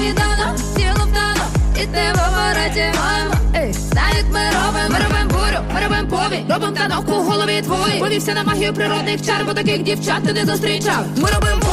віддано, 0.00 0.56
тіло 0.76 1.06
вдано, 1.10 1.44
і 1.74 1.86
ти 1.86 2.02
в 2.14 2.18
обороті 2.28 2.84
моєму, 2.98 3.34
ей 3.56 3.74
як 4.16 4.26
ми 4.32 4.40
робимо, 4.56 4.88
ми 4.90 4.98
робимо 5.04 5.30
бурю, 5.30 5.60
ми 5.74 5.80
робимо 5.80 6.08
повінь. 6.08 6.52
Робимо 6.52 6.76
танок 6.76 7.08
у 7.08 7.22
голові 7.30 7.62
твоїй. 7.62 8.00
Повівся 8.00 8.34
на 8.34 8.42
магію 8.44 8.74
природних 8.74 9.26
чар, 9.26 9.44
бо 9.46 9.54
таких 9.54 9.82
дівчат 9.82 10.24
ти 10.24 10.32
не 10.32 10.46
зустрічав. 10.46 11.04
Ми 11.16 11.28
робимо 11.30 11.67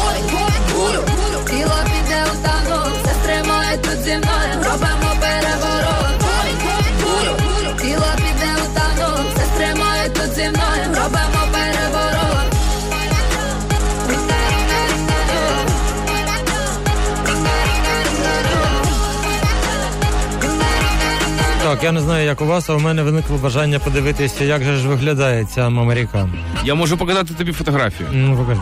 я 21.86 21.92
не 21.92 22.00
знаю, 22.00 22.26
як 22.26 22.42
у 22.42 22.46
вас, 22.46 22.70
а 22.70 22.74
у 22.74 22.80
мене 22.80 23.04
виникло 23.04 23.38
бажання 23.38 23.80
подивитися, 23.80 24.44
як 24.44 24.64
же 24.64 24.76
ж 24.76 24.88
виглядає 24.88 25.46
ця 25.46 25.70
мамаріка. 25.70 26.30
Я 26.64 26.76
можу 26.76 26.98
показати 26.98 27.34
тобі 27.34 27.52
фотографію. 27.52 28.10
Ну, 28.12 28.38
покажи. 28.38 28.62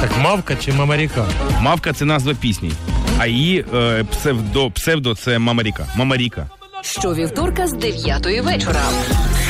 Так, 0.00 0.10
мавка 0.22 0.56
чи 0.56 0.72
мамаріка? 0.72 1.24
Мавка 1.60 1.92
це 1.92 2.04
назва 2.04 2.34
пісні, 2.34 2.72
а 3.18 3.26
її 3.26 3.64
е, 3.74 4.04
псевдо, 4.04 4.70
псевдо 4.70 5.14
це 5.14 5.38
Мамаріка. 5.38 5.86
Мамаріка. 5.96 6.46
Щовівторка 6.82 7.66
з 7.66 7.72
9 7.72 8.26
вечора. 8.44 8.80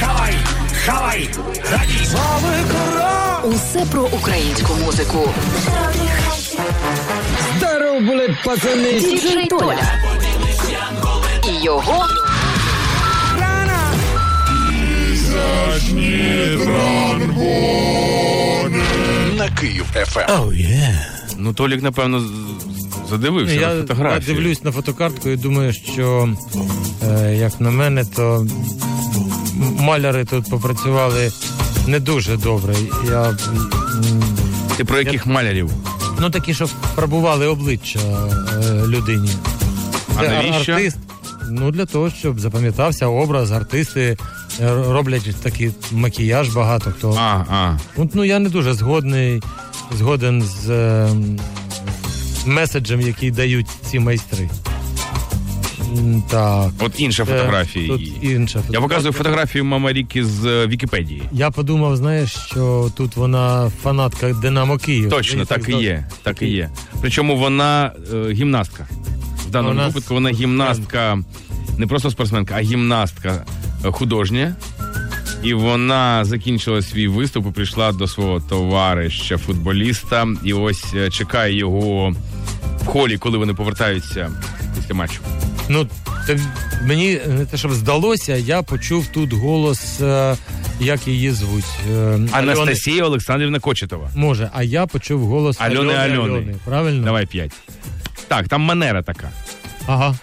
Хавай, 0.00 0.34
хавай, 0.86 1.28
радість. 1.72 2.16
Усе 3.44 3.86
про 3.90 4.02
українську 4.02 4.74
музику. 4.84 5.30
Здоров 7.92 8.06
були, 8.08 8.36
пацани. 8.44 9.00
Діджей 9.00 9.46
Толя. 9.46 10.00
І 11.48 11.64
його 11.64 12.06
На 19.36 19.48
Київ 19.50 19.84
ФМ. 19.92 20.18
Oh, 20.18 20.48
yeah. 20.48 20.94
Ну, 21.38 21.52
Толік, 21.54 21.82
напевно, 21.82 22.22
задивився 23.10 23.54
Я, 23.54 23.68
на 23.68 23.74
я 23.74 23.80
фотографію. 23.80 24.34
дивлюсь 24.34 24.64
на 24.64 24.72
фотокартку 24.72 25.28
і 25.28 25.36
думаю, 25.36 25.72
що 25.72 26.28
е, 27.02 27.36
як 27.36 27.60
на 27.60 27.70
мене, 27.70 28.04
то 28.16 28.46
маляри 29.78 30.24
тут 30.24 30.50
попрацювали 30.50 31.32
не 31.86 32.00
дуже 32.00 32.36
добре. 32.36 32.74
Я, 33.10 33.36
Ти 34.76 34.84
про 34.84 34.98
яких 34.98 35.26
малярів? 35.26 35.70
Ну 36.22 36.30
такі, 36.30 36.54
що 36.54 36.68
пробували 36.94 37.46
обличчя 37.46 37.98
е, 37.98 38.86
людині. 38.86 39.30
А 40.16 40.22
навіщо? 40.22 40.72
Артист, 40.72 40.98
ну 41.50 41.70
для 41.70 41.86
того, 41.86 42.10
щоб 42.10 42.40
запам'ятався 42.40 43.06
образ, 43.06 43.52
артисти 43.52 44.16
е, 44.60 44.74
роблять 44.88 45.36
такий 45.42 45.70
макіяж 45.92 46.48
багато 46.48 46.92
хто. 46.98 47.16
А, 47.18 47.44
а. 47.50 47.78
Ну 48.14 48.24
я 48.24 48.38
не 48.38 48.48
дуже 48.48 48.74
згодний, 48.74 49.42
згоден 49.98 50.42
з 50.42 50.70
е, 50.70 51.08
меседжем, 52.46 53.00
який 53.00 53.30
дають 53.30 53.66
ці 53.90 53.98
майстри. 53.98 54.48
Так. 56.30 56.70
От 56.78 57.00
інша 57.00 57.24
фотографія. 57.24 57.88
тут 57.88 58.00
її. 58.00 58.18
інша 58.22 58.62
Я 58.70 58.80
показую 58.80 59.12
фотографію 59.12 59.64
Мамаріки 59.64 60.24
з 60.24 60.44
е, 60.44 60.66
Вікіпедії. 60.66 61.22
Я 61.32 61.50
подумав, 61.50 61.96
знаєш, 61.96 62.30
що 62.30 62.90
тут 62.96 63.16
вона 63.16 63.70
фанатка 63.82 64.32
Динамо 64.32 64.78
Київ. 64.78 65.10
Точно, 65.10 65.44
так 65.44 65.68
і 65.68 65.72
є. 65.72 66.06
Так 66.22 66.42
і 66.42 66.48
є. 66.48 66.70
Причому 67.00 67.36
вона 67.36 67.92
е, 68.14 68.32
гімнастка. 68.32 68.86
В 69.48 69.50
даному 69.50 69.74
Вона 69.74 69.86
випадку 69.88 70.14
вона 70.14 70.30
гімнастка, 70.30 71.18
не 71.78 71.86
просто 71.86 72.10
спортсменка, 72.10 72.54
а 72.58 72.60
гімнастка 72.60 73.44
е, 73.84 73.90
художня. 73.90 74.56
І 75.42 75.54
вона 75.54 76.24
закінчила 76.24 76.82
свій 76.82 77.08
виступ 77.08 77.46
і 77.46 77.50
прийшла 77.50 77.92
до 77.92 78.06
свого 78.08 78.40
товариша, 78.40 79.38
футболіста. 79.38 80.26
І 80.44 80.52
ось 80.52 80.94
е, 80.94 81.10
чекає 81.10 81.56
його 81.58 82.14
в 82.82 82.86
холі, 82.86 83.18
коли 83.18 83.38
вони 83.38 83.54
повертаються 83.54 84.30
після 84.76 84.94
матчу. 84.94 85.20
Ну, 85.72 85.86
це 86.26 86.38
мені 86.84 87.20
не 87.28 87.46
те, 87.46 87.56
щоб 87.56 87.72
здалося, 87.72 88.36
я 88.36 88.62
почув 88.62 89.06
тут 89.06 89.32
голос, 89.32 90.00
е, 90.00 90.36
як 90.80 91.08
її 91.08 91.30
звуть. 91.30 91.64
е, 91.90 91.94
Альони- 91.94 92.28
Анастасія 92.32 93.04
Олександрівна 93.04 93.58
Кочетова. 93.60 94.10
Може, 94.14 94.50
а 94.54 94.62
я 94.62 94.86
почув 94.86 95.26
голос 95.26 95.60
Альони 95.60 95.92
Альони, 95.94 96.14
Альони. 96.14 96.34
Альони. 96.38 96.54
Правильно? 96.64 97.04
Давай 97.04 97.26
п'ять. 97.26 97.52
Так, 98.28 98.48
там 98.48 98.60
манера 98.60 99.02
така. 99.02 99.30
Ага. 99.86 100.14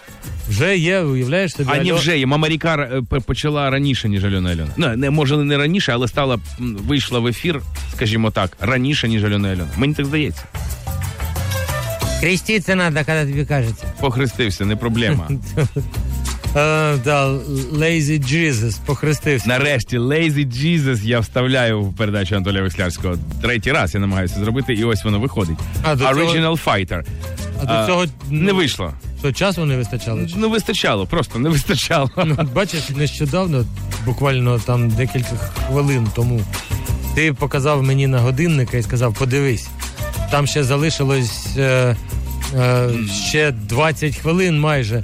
Вже 0.48 0.78
є, 0.78 1.00
уявляєш 1.00 1.52
собі. 1.52 1.70
А 1.72 1.76
ні, 1.78 1.92
Альо- 1.92 1.96
вже 1.98 2.18
є. 2.18 2.26
Мама 2.26 2.48
Ріка 2.48 2.74
е, 3.12 3.20
почала 3.20 3.70
раніше, 3.70 4.08
ніж 4.08 4.24
Альона 4.24 4.50
Альона. 4.50 4.70
Ну, 4.76 4.96
не, 4.96 5.10
може, 5.10 5.36
не 5.36 5.56
раніше, 5.58 5.92
але 5.92 6.08
стала 6.08 6.38
вийшла 6.58 7.18
в 7.18 7.26
ефір, 7.26 7.60
скажімо 7.96 8.30
так, 8.30 8.56
раніше, 8.60 9.08
ніж 9.08 9.24
Альона 9.24 9.48
Альона. 9.48 9.68
Мені 9.76 9.94
так 9.94 10.06
здається. 10.06 10.42
Креститься 12.20 12.74
треба, 12.74 13.04
коли 13.04 13.26
тобі 13.26 13.44
кажеться. 13.44 13.84
Похрестився, 14.00 14.64
не 14.64 14.76
проблема. 14.76 15.28
Е, 16.56 16.96
да, 17.04 17.28
Lazy 17.72 18.20
Jesus, 18.34 18.76
похрестився. 18.86 19.48
Нарешті 19.48 19.98
Lazy 19.98 20.46
Jesus 20.46 21.04
я 21.04 21.20
вставляю 21.20 21.82
в 21.82 21.96
передачу 21.96 22.34
Анатолія 22.36 22.62
Веслярського. 22.62 23.16
Третій 23.42 23.72
раз 23.72 23.94
я 23.94 24.00
намагаюся 24.00 24.34
зробити, 24.34 24.74
і 24.74 24.84
ось 24.84 25.04
воно 25.04 25.20
виходить. 25.20 25.58
А, 25.82 25.94
до 25.94 26.04
цього- 26.04 26.14
Original 26.14 26.64
Fighter. 26.64 27.02
А 27.60 27.64
до 27.64 27.86
цього 27.86 28.06
не 28.30 28.52
вийшло. 28.52 28.94
То 29.22 29.32
часу 29.32 29.64
не 29.64 29.76
вистачало? 29.76 30.26
чи? 30.26 30.34
Ну, 30.36 30.50
вистачало, 30.50 31.06
просто 31.06 31.38
не 31.38 31.48
вистачало. 31.48 32.10
Ну, 32.16 32.36
бачиш, 32.54 32.90
нещодавно, 32.90 33.64
буквально 34.04 34.58
там 34.58 34.88
декілька 34.90 35.36
хвилин 35.68 36.08
тому, 36.14 36.40
ти 37.14 37.32
показав 37.32 37.82
мені 37.82 38.06
на 38.06 38.20
годинника 38.20 38.76
і 38.76 38.82
сказав: 38.82 39.14
подивись, 39.14 39.68
там 40.30 40.46
ще 40.46 40.64
залишилось 40.64 41.56
е, 41.56 41.96
е, 42.56 42.88
ще 43.28 43.52
20 43.52 44.16
хвилин 44.16 44.60
майже. 44.60 45.02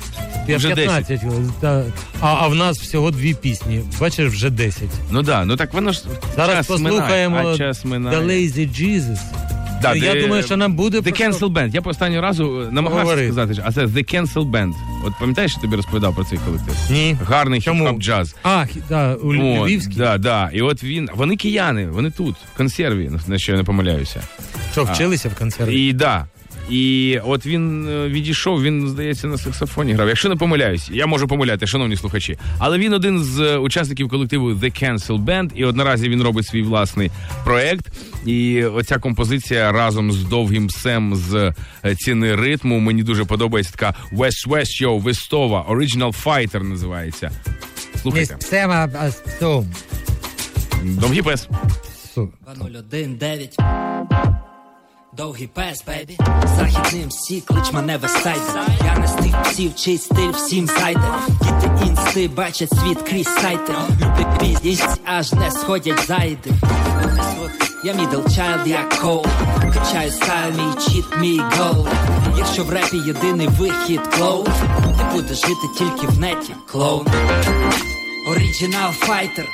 Я 0.49 0.57
Вже 0.57 0.75
15 0.75 1.21
хвилин. 1.21 1.53
Та, 1.61 1.83
а, 2.21 2.35
а 2.41 2.49
в 2.49 2.55
нас 2.55 2.79
всього 2.79 3.11
дві 3.11 3.35
пісні. 3.35 3.83
Бачиш, 4.01 4.33
вже 4.33 4.51
10. 4.51 4.83
Ну 5.11 5.23
да, 5.23 5.45
ну 5.45 5.57
так 5.57 5.75
воно 5.75 5.93
ж 5.93 6.03
Зараз 6.37 6.57
час 6.57 6.67
послухаємо 6.67 7.37
минає, 7.37 7.55
а 7.55 7.59
час 7.59 7.85
минає. 7.85 8.19
The 8.19 8.27
Lazy 8.27 8.83
Jesus. 8.83 9.19
Да, 9.83 9.95
я 9.95 10.15
де- 10.15 10.23
думаю, 10.23 10.43
що 10.43 10.57
нам 10.57 10.75
буде 10.75 10.99
The 11.01 11.21
Cancel 11.23 11.53
Band. 11.53 11.75
Я 11.75 11.83
по 11.83 11.91
останнього 11.91 12.23
разу 12.23 12.63
е, 12.63 12.73
намагався 12.73 13.05
Говори. 13.05 13.27
сказати, 13.27 13.63
а 13.65 13.73
це 13.73 13.87
The 13.87 14.15
Cancel 14.15 14.51
Band. 14.51 14.73
От 15.07 15.13
пам'ятаєш, 15.21 15.55
я 15.57 15.63
тобі 15.63 15.77
розповідав 15.77 16.15
про 16.15 16.25
цей 16.25 16.39
колектив? 16.39 16.75
Ні. 16.91 17.17
Гарний 17.27 17.61
Чому? 17.61 17.85
хіп-хоп 17.85 17.99
джаз. 18.01 18.35
А, 18.43 18.49
хі- 18.49 18.83
да, 18.89 19.15
у 19.15 19.29
От, 19.29 19.69
Львівській. 19.69 19.97
Да, 19.97 20.19
да. 20.19 20.51
І 20.53 20.63
от 20.63 20.85
він. 20.85 21.09
Вони 21.15 21.37
кияни, 21.37 21.87
вони 21.91 22.11
тут, 22.11 22.37
в 22.55 22.57
консерві, 22.57 23.11
на 23.27 23.39
що 23.39 23.53
я 23.53 23.59
не 23.59 23.65
помиляюся. 23.65 24.23
Що, 24.73 24.87
А. 24.89 24.93
вчилися 24.93 25.29
в 25.29 25.35
концерті? 25.35 25.87
І 25.89 25.93
да. 25.93 26.27
І 26.71 27.19
от 27.25 27.47
він 27.47 27.89
е, 27.89 28.09
відійшов, 28.09 28.63
він, 28.63 28.89
здається, 28.89 29.27
на 29.27 29.39
саксофоні 29.39 29.93
грав. 29.93 30.09
Якщо 30.09 30.29
не 30.29 30.37
помиляюсь, 30.37 30.91
я 30.91 31.07
можу 31.07 31.29
помиляти, 31.29 31.67
шановні 31.67 31.97
слухачі. 31.97 32.39
Але 32.59 32.79
він 32.79 32.93
один 32.93 33.25
з 33.25 33.41
е, 33.41 33.57
учасників 33.57 34.09
колективу 34.09 34.51
The 34.51 34.83
Cancel 34.83 35.25
Band, 35.25 35.51
і 35.55 35.65
от 35.65 35.77
наразі 35.77 36.09
він 36.09 36.23
робить 36.23 36.47
свій 36.47 36.63
власний 36.63 37.11
проект. 37.45 37.87
І 38.27 38.65
оця 38.65 38.99
композиція 38.99 39.73
разом 39.73 40.13
з 40.13 40.25
довгим 40.25 40.71
сем 40.71 41.17
з 41.17 41.55
е, 41.85 41.95
ціни 41.95 42.37
ритму 42.37 42.79
мені 42.79 43.03
дуже 43.03 43.25
подобається. 43.25 43.73
Така 43.73 43.95
West 44.13 44.49
West 44.49 44.83
Show, 44.83 45.01
Вестова, 45.01 45.67
Original 45.71 46.25
Fighter 46.25 46.63
називається. 46.63 47.31
Слухайте, 48.03 48.35
Місцева 48.35 48.91
а, 49.01 49.11
сум. 49.41 49.75
довгий 50.83 51.23
пес. 51.23 51.49
019 52.91 53.86
Довгий 55.17 55.47
пес, 55.47 55.85
бейбі 55.87 56.19
Західним 56.57 57.09
всі, 57.09 57.41
клич 57.41 57.73
мене 57.73 57.97
вестайдер 57.97 58.69
Я 58.85 58.99
не 58.99 59.09
з 59.09 59.13
тих 59.13 59.43
псів, 59.43 59.75
чий 59.75 59.99
стиль 59.99 60.31
всім 60.31 60.67
зайде. 60.67 61.15
Діти 61.41 61.87
інсти 61.87 62.29
бачать 62.29 62.71
світ 62.71 63.03
крізь 63.03 63.35
сайти. 63.41 63.73
Люблять 63.91 64.39
пізність, 64.39 65.01
аж 65.05 65.33
не 65.33 65.51
сходять 65.51 66.07
зайди. 66.07 66.51
Я 67.85 67.93
мідл 67.93 68.35
чайлд, 68.37 68.67
я 68.67 68.85
коу 69.03 69.25
Качаю 69.75 70.11
стайл, 70.11 70.51
мій 70.51 70.87
чіт, 70.87 71.05
мій 71.19 71.41
гол 71.59 71.87
Якщо 72.39 72.65
в 72.65 72.71
репі 72.71 72.97
єдиний 72.97 73.49
вихід 73.49 74.01
клоун 74.01 74.47
Ти 74.99 75.05
будеш 75.13 75.39
жити 75.39 75.67
тільки 75.79 76.07
в 76.07 76.19
неті, 76.19 76.53
клоун. 76.67 77.07
Оригінал 78.31 78.93
файтер 78.93 79.47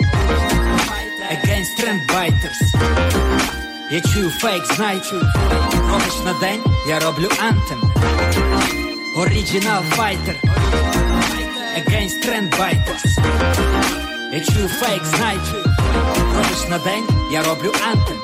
Against 1.33 1.81
trendbiters 1.81 2.83
Я 3.93 4.01
чую 4.01 4.31
фейк, 4.31 4.65
знай. 4.75 5.03
Робиш 5.91 6.15
на 6.25 6.33
день, 6.41 6.63
я 6.89 6.99
роблю 6.99 7.29
антем. 7.39 7.93
Оригінал 9.15 9.83
файтер. 9.83 10.37
Against 11.77 12.25
trendbiters. 12.25 13.21
Я 14.33 14.41
чую 14.41 14.69
фейк, 14.69 15.05
знай, 15.05 15.37
чую. 15.51 15.65
Робиш 16.35 16.69
на 16.71 16.79
день, 16.79 17.07
я 17.31 17.43
роблю 17.43 17.71
антем. 17.87 18.22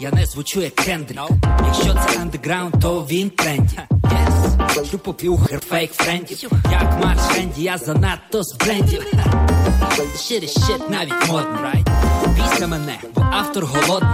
Я 0.00 0.10
не 0.10 0.26
звучу 0.26 0.60
як 0.60 0.74
Кендрік. 0.74 1.20
Якщо 1.66 1.94
це 1.94 2.20
андеграунд, 2.20 2.74
то 2.82 3.06
він 3.10 3.30
тренді. 3.30 3.78
Yes. 3.90 4.90
Шлю 4.90 4.98
поп'юхер 4.98 5.60
фейк 5.60 5.92
френдів. 5.92 6.50
Як 6.72 7.00
Марш 7.04 7.36
Ренді, 7.36 7.62
я 7.62 7.78
занадто 7.78 8.42
збрендів. 8.42 9.02
Shit 10.16 10.44
is 10.44 10.58
shit, 10.58 10.90
навіть 10.90 11.28
модний. 11.28 11.62
Right? 11.62 11.86
Після 12.34 12.66
мене, 12.66 12.98
бо 13.14 13.22
автор 13.32 13.64
голодний. 13.64 14.10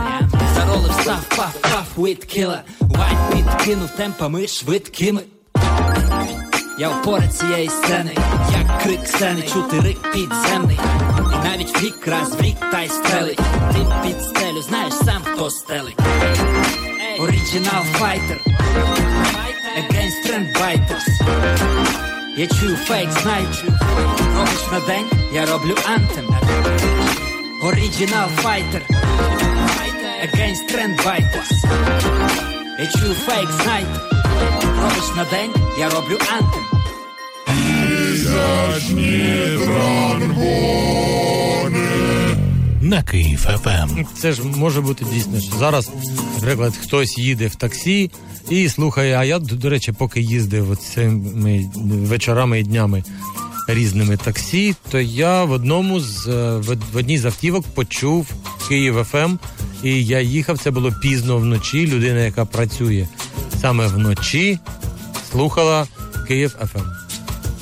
Заролив 0.54 0.92
став, 1.02 1.24
паф, 1.36 1.56
паф, 1.62 1.98
with 1.98 2.38
killer. 2.38 2.60
White 2.80 3.36
підкинув 3.36 3.90
темпами 3.90 4.46
швидкими. 4.46 5.20
Я 6.78 6.88
опора 6.88 7.28
цієї 7.28 7.68
сцени, 7.68 8.16
як 8.52 8.82
крик 8.82 9.06
сцени, 9.06 9.42
чути 9.42 9.80
рик 9.80 10.12
підземний. 10.12 10.78
Навіть 11.60 11.76
флік 11.76 12.06
раз 12.06 12.34
в 12.34 12.70
та 12.70 12.82
й 12.82 12.88
стрелить. 12.88 13.40
Ти 13.72 13.86
під 14.02 14.22
стелю, 14.22 14.62
знаєш 14.62 14.92
сам, 14.92 15.22
хто 15.24 15.50
стелить. 15.50 15.98
Оригінал 17.18 17.84
файтер. 17.92 18.40
Against 19.78 20.26
trendbiters. 20.26 21.04
Я 22.36 22.46
чую 22.46 22.76
фейк, 22.76 23.10
знаю. 23.10 23.46
Робиш 24.36 24.66
на 24.72 24.80
день, 24.80 25.06
я 25.32 25.46
роблю 25.46 25.74
антем. 25.86 26.28
Оригінал 27.62 28.28
файтер. 28.28 28.82
Against 30.24 30.74
trendbiters. 30.74 31.50
Я 32.78 32.86
чую 32.86 33.14
фейк, 33.14 33.50
знай. 33.62 33.84
Робиш 34.82 35.16
на 35.16 35.24
день, 35.24 35.54
я 35.78 35.90
роблю 35.90 36.18
антем. 36.32 36.80
На 42.90 43.02
Київ 43.02 43.38
ФМ. 43.38 44.04
Це 44.18 44.32
ж 44.32 44.42
може 44.44 44.80
бути 44.80 45.04
дійсно, 45.12 45.40
що 45.40 45.58
зараз, 45.58 45.90
наприклад, 46.34 46.76
хтось 46.82 47.18
їде 47.18 47.46
в 47.46 47.54
таксі 47.54 48.10
і 48.48 48.68
слухає. 48.68 49.16
А 49.16 49.24
я, 49.24 49.38
до 49.38 49.70
речі, 49.70 49.92
поки 49.92 50.20
їздив 50.20 50.76
цими 50.76 51.70
вечорами 51.86 52.60
і 52.60 52.62
днями 52.62 53.04
різними 53.68 54.16
таксі, 54.16 54.74
то 54.90 55.00
я 55.00 55.44
в 55.44 55.50
одному 55.50 56.00
з 56.00 56.28
е, 56.28 56.56
в 56.58 56.76
в 56.92 56.96
одній 56.96 57.18
з 57.18 57.24
автівок 57.24 57.64
почув 57.74 58.30
Київ 58.68 59.04
ФМ, 59.04 59.36
і 59.82 60.04
я 60.04 60.20
їхав. 60.20 60.58
Це 60.58 60.70
було 60.70 60.92
пізно 60.92 61.36
вночі. 61.36 61.86
Людина, 61.86 62.20
яка 62.20 62.44
працює 62.44 63.08
саме 63.60 63.86
вночі, 63.86 64.58
слухала 65.32 65.86
Київ 66.28 66.50
ФМ. 66.50 67.00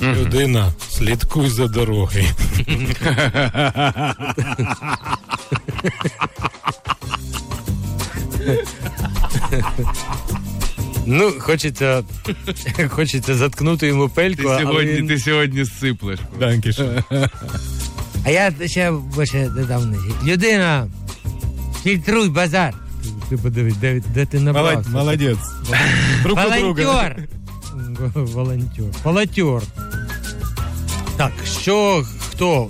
Людина, 0.03 0.73
слідкуй 0.99 1.49
за 1.49 1.67
дорогою. 1.69 2.25
Ну, 11.07 11.33
хочеться, 11.39 12.03
хочеться 12.89 13.35
заткнути 13.35 13.87
йому 13.87 14.09
пельку. 14.09 14.43
Ти 14.43 14.49
сьогодні, 14.49 14.93
він- 14.93 15.09
ти 15.09 15.19
сьогодні 15.19 15.65
сиплеш. 15.65 16.19
А 18.25 18.31
я 18.31 18.53
ще 18.67 18.93
більше 19.19 19.51
додав. 19.57 19.83
Людина, 20.25 20.89
фільтруй 21.83 22.29
базар. 22.29 22.75
Ти 23.29 23.37
подивись, 23.37 23.77
де, 23.77 24.03
де 24.15 24.27
ти 24.27 24.41
набрався. 24.41 24.91
Молодець. 24.91 25.39
Друг. 26.23 26.39
Волонтер. 26.45 27.29
Волонтер. 28.15 28.85
Волонтер. 29.05 29.63
Так, 31.19 31.33
що, 31.61 32.05
хто, 32.31 32.69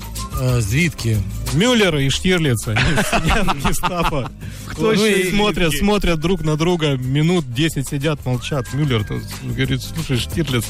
звідки? 0.58 1.18
Мюллер 1.54 1.96
и 1.96 2.10
Штирлиц, 2.10 2.66
гестапо. 3.66 4.28
Кто 4.66 4.82
Ну 4.82 4.92
еще 4.92 5.20
и 5.20 5.30
смотрят, 5.30 5.72
смотрят 5.72 6.20
друг 6.20 6.44
на 6.44 6.56
друга, 6.56 6.96
минут 6.96 7.54
10 7.54 7.88
сидят, 7.88 8.26
молчат. 8.26 8.66
Мюллер 8.74 9.04
говорит, 9.42 9.82
слушай, 9.82 10.18
Штирлиц, 10.18 10.64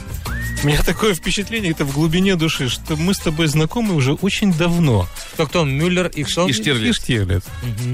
у 0.63 0.67
меня 0.67 0.83
такое 0.83 1.15
впечатление, 1.15 1.71
это 1.71 1.85
в 1.85 1.93
глубине 1.93 2.35
души, 2.37 2.69
что 2.69 2.97
мы 2.97 3.15
с 3.15 3.19
тобой 3.19 3.47
знакомы 3.47 3.95
уже 3.95 4.15
очень 4.15 4.53
давно. 4.53 5.09
Кто 5.35 5.47
кто, 5.47 5.65
Мюллер 5.65 6.09
и 6.09 6.25
кто? 6.25 6.49
И 6.49 6.53
Штирлиц. 6.53 7.45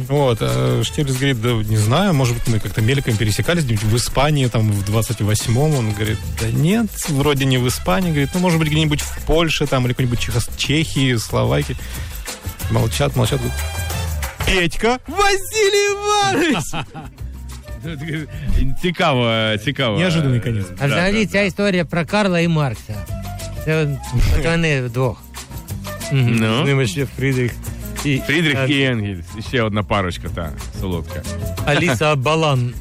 Вот, 0.09 0.39
а 0.41 0.83
Штирлиц 0.83 1.15
говорит, 1.17 1.41
да 1.43 1.51
не 1.53 1.77
знаю, 1.77 2.15
может 2.15 2.35
быть, 2.35 2.47
мы 2.49 2.61
как-то 2.61 2.81
мельком 2.81 3.17
пересекались 3.17 3.65
где-нибудь 3.65 3.85
в 3.85 3.97
Испании, 3.97 4.47
там, 4.47 4.71
в 4.73 4.91
28-м. 4.91 5.57
Он 5.57 5.93
говорит, 5.93 6.19
да 6.41 6.51
нет, 6.51 6.87
вроде 7.09 7.45
не 7.45 7.59
в 7.59 7.69
Испании. 7.69 8.11
Говорит, 8.11 8.31
ну, 8.35 8.41
может 8.41 8.59
быть, 8.59 8.69
где-нибудь 8.69 9.01
в 9.01 9.25
Польше, 9.27 9.67
там, 9.67 9.85
или 9.87 9.93
какой-нибудь 9.93 10.19
Чехос- 10.21 10.51
Чехии, 10.57 11.17
Словакии. 11.17 11.77
Молчат, 12.71 13.15
молчат. 13.15 13.41
говорят, 13.41 13.59
Петька! 14.47 15.01
Василий 15.07 15.93
Иванович! 15.93 16.65
Цікаво, 18.82 19.58
цікаво. 19.58 20.00
Неожиданний 20.00 20.40
конець. 20.40 20.66
А 20.80 20.86
взагалі 20.88 21.26
ця 21.26 21.42
історія 21.42 21.86
про 21.86 22.06
Карла 22.06 22.40
і 22.40 22.48
Маркса. 22.48 22.96
Це 23.66 23.84
от- 23.84 23.90
от 24.40 24.46
вони 24.46 24.82
вдвох. 24.82 25.22
Мгм. 26.12 26.36
Ну? 26.36 26.64
З 26.64 26.68
ними 26.68 26.88
ще 26.88 27.06
Фрідрих 27.06 27.52
і 28.06 28.20
Фрідрих 28.20 28.58
е, 28.60 28.68
і 28.70 28.82
Енгельс. 28.84 29.26
І 29.40 29.42
ще 29.42 29.62
одна 29.62 29.84
парочка, 29.84 30.28
та, 30.36 30.50
солодка. 30.82 31.22
Аліса 31.66 32.16
Балан. 32.16 32.74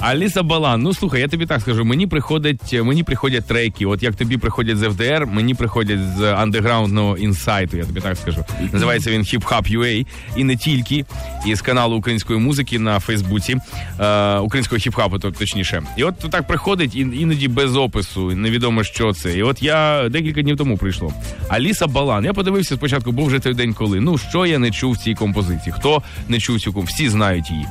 Аліса 0.00 0.42
Балан, 0.42 0.82
ну 0.82 0.94
слухай, 0.94 1.20
я 1.20 1.28
тобі 1.28 1.46
так 1.46 1.60
скажу. 1.60 1.84
Мені 1.84 2.06
приходять, 2.06 2.72
мені 2.72 3.02
приходять 3.02 3.46
треки. 3.46 3.86
От 3.86 4.02
як 4.02 4.14
тобі 4.14 4.36
приходять 4.36 4.78
з 4.78 4.82
FDR, 4.82 5.26
мені 5.26 5.54
приходять 5.54 6.00
з 6.16 6.22
андеграундного 6.22 7.16
інсайту. 7.16 7.76
Я 7.76 7.84
тобі 7.84 8.00
так 8.00 8.16
скажу. 8.16 8.44
Називається 8.72 9.10
він 9.10 9.22
Hip 9.22 9.42
Hop 9.42 9.78
UA. 9.78 10.06
і 10.36 10.44
не 10.44 10.56
тільки 10.56 11.04
із 11.46 11.62
каналу 11.62 11.96
української 11.96 12.38
музики 12.38 12.78
на 12.78 13.00
Фейсбуці, 13.00 13.56
е, 14.00 14.38
українського 14.38 14.78
хіп-хапу, 14.78 15.18
то 15.18 15.30
точніше. 15.30 15.82
І 15.96 16.04
от 16.04 16.14
так 16.30 16.46
приходить 16.46 16.96
і 16.96 17.00
іноді 17.00 17.48
без 17.48 17.76
опису, 17.76 18.30
невідомо 18.30 18.84
що 18.84 19.12
це. 19.12 19.38
І 19.38 19.42
от 19.42 19.62
я 19.62 20.08
декілька 20.08 20.42
днів 20.42 20.56
тому 20.56 20.76
прийшло. 20.76 21.12
Аліса 21.48 21.86
Балан. 21.86 22.24
Я 22.24 22.32
подивився 22.32 22.74
спочатку, 22.74 23.12
був 23.12 23.26
вже 23.26 23.38
той 23.38 23.54
день, 23.54 23.74
коли. 23.74 24.00
Ну 24.00 24.18
що 24.18 24.46
я 24.46 24.58
не 24.58 24.70
чув 24.70 24.92
в 24.92 24.98
цій 24.98 25.14
композиції? 25.14 25.74
Хто 25.78 26.02
не 26.28 26.38
чув 26.38 26.60
цю 26.60 26.72
композицію? 26.72 27.08
Всі 27.08 27.08
знають 27.08 27.50
її. 27.50 27.66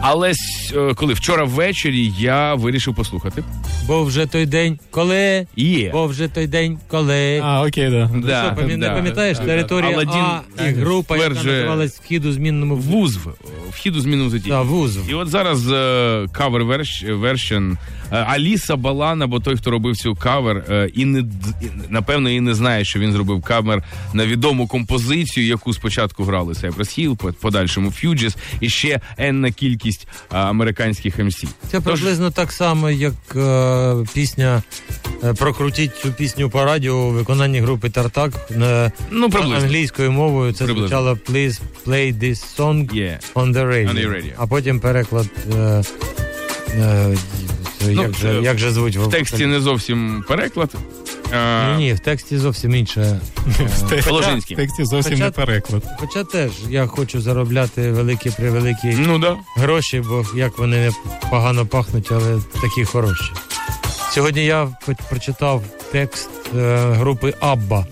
Але 0.00 0.30
с- 0.30 0.72
е, 0.76 0.94
коли 0.94 1.14
вчора 1.14 1.44
ввечері 1.44 2.12
я 2.18 2.54
вирішив 2.54 2.94
послухати. 2.94 3.44
Бо 3.86 4.04
вже 4.04 4.26
той 4.26 4.46
день, 4.46 4.78
коли. 4.90 5.46
Є. 5.56 5.90
Бо 5.92 6.06
вже 6.06 6.28
той 6.28 6.46
день, 6.46 6.78
коли. 6.88 7.40
А, 7.44 7.62
окей, 7.66 7.90
да. 7.90 8.10
Да, 8.14 8.44
Що, 8.54 8.62
пам'я- 8.62 8.76
не 8.76 8.86
да. 8.86 8.94
пам'ятаєш, 8.94 9.38
територія 9.38 9.90
Аладдін, 9.92 10.22
А 10.58 10.66
і 10.68 10.72
група, 10.72 11.16
яка 11.16 11.28
стверджує- 11.34 11.56
називалась 11.56 12.00
«Вхід 12.04 12.24
у 12.26 12.32
змінному 12.32 12.76
Вузв. 12.76 13.28
Вхід 13.70 13.96
у 13.96 14.00
зміну 14.00 14.30
житті. 14.30 14.48
Да, 14.48 14.62
вузв. 14.62 15.10
І 15.10 15.14
от 15.14 15.28
зараз 15.28 15.72
е, 15.72 16.26
кавер 16.32 16.64
вершн 17.08 17.72
Аліса 18.10 18.76
Балан, 18.76 19.22
або 19.22 19.40
той, 19.40 19.56
хто 19.56 19.70
робив 19.70 19.96
цю 19.96 20.14
кавер, 20.14 20.64
е, 20.70 20.90
і 20.94 21.04
не 21.04 21.22
д- 21.22 21.32
і, 21.62 21.66
напевно 21.88 22.30
і 22.30 22.40
не 22.40 22.54
знає, 22.54 22.84
що 22.84 22.98
він 22.98 23.12
зробив 23.12 23.42
кавер 23.42 23.82
на 24.12 24.26
відому 24.26 24.66
композицію, 24.66 25.46
яку 25.46 25.74
спочатку 25.74 26.24
грали 26.24 26.52
Cypress 26.52 26.78
Hill, 27.08 27.16
по 27.16 27.32
подальшому 27.32 27.88
Fugees, 27.90 28.36
і 28.60 28.68
ще 28.68 29.00
енна 29.18 29.50
кількість 29.50 29.87
е, 29.96 30.04
американських 30.30 31.18
МС. 31.18 31.44
Це 31.70 31.80
приблизно 31.80 32.30
так 32.30 32.52
само, 32.52 32.90
як 32.90 33.14
е, 33.36 33.94
пісня 34.14 34.62
е, 35.24 35.32
прокрутіть 35.34 35.96
цю 35.96 36.12
пісню 36.12 36.50
по 36.50 36.64
радіо 36.64 36.94
у 36.94 37.10
виконанні 37.10 37.60
групи 37.60 37.90
Тартак 37.90 38.32
на 38.50 38.92
Ну, 39.10 39.30
англійською 39.34 40.12
мовою. 40.12 40.52
Це 40.52 40.64
Приблизно. 40.64 40.88
звучало 40.88 41.18
Please 41.28 41.60
play 41.86 42.18
this 42.18 42.56
song 42.56 42.94
Yeah. 42.94 43.18
on 43.34 43.52
the 43.52 43.66
radio. 43.66 43.88
On 43.90 43.94
the 43.94 44.08
radio. 44.10 44.32
А 44.36 44.46
потім 44.46 44.80
переклад. 44.80 45.26
Е, 45.58 45.82
е, 46.74 47.16
Ну, 47.80 47.90
як, 48.02 48.14
же, 48.14 48.40
як 48.42 48.58
же 48.58 48.70
звуть 48.72 48.96
В 48.96 49.08
тексті 49.08 49.46
не 49.46 49.60
зовсім 49.60 50.24
переклад. 50.28 50.70
Ні, 51.32 51.76
ні, 51.84 51.92
в 51.94 52.00
тексті 52.00 52.38
зовсім 52.38 52.74
інше. 52.74 53.20
В 53.46 54.54
тексті 54.56 54.84
зовсім 54.84 55.18
не 55.18 55.30
переклад. 55.30 55.82
Хоча 55.98 56.24
теж 56.24 56.50
я 56.68 56.86
хочу 56.86 57.20
заробляти 57.20 57.90
великі 57.92 58.30
превеликі 58.30 58.96
Ну 58.98 59.18
да. 59.18 59.36
гроші, 59.56 60.02
бо 60.08 60.24
як 60.34 60.58
вони 60.58 60.76
не 60.76 60.92
погано 61.30 61.66
пахнуть, 61.66 62.08
але 62.12 62.40
такі 62.62 62.84
хороші. 62.84 63.32
Сьогодні 64.10 64.44
я 64.44 64.68
по- 64.86 64.94
прочитав 65.10 65.62
текст 65.92 66.30
е, 66.58 66.76
групи 66.92 67.34
Абба, 67.40 67.86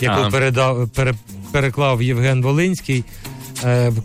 яку 0.00 0.30
передав, 0.30 0.88
пере, 0.88 1.14
переклав 1.52 2.02
Євген 2.02 2.42
Волинський, 2.42 3.04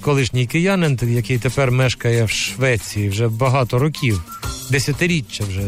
колишній 0.02 0.46
киянин, 0.46 1.00
який 1.02 1.38
тепер 1.38 1.72
мешкає 1.72 2.24
в 2.24 2.30
Швеції 2.30 3.10
вже 3.10 3.28
багато 3.28 3.80
років, 3.80 4.24
десятиріччя 4.72 5.44
вже 5.44 5.62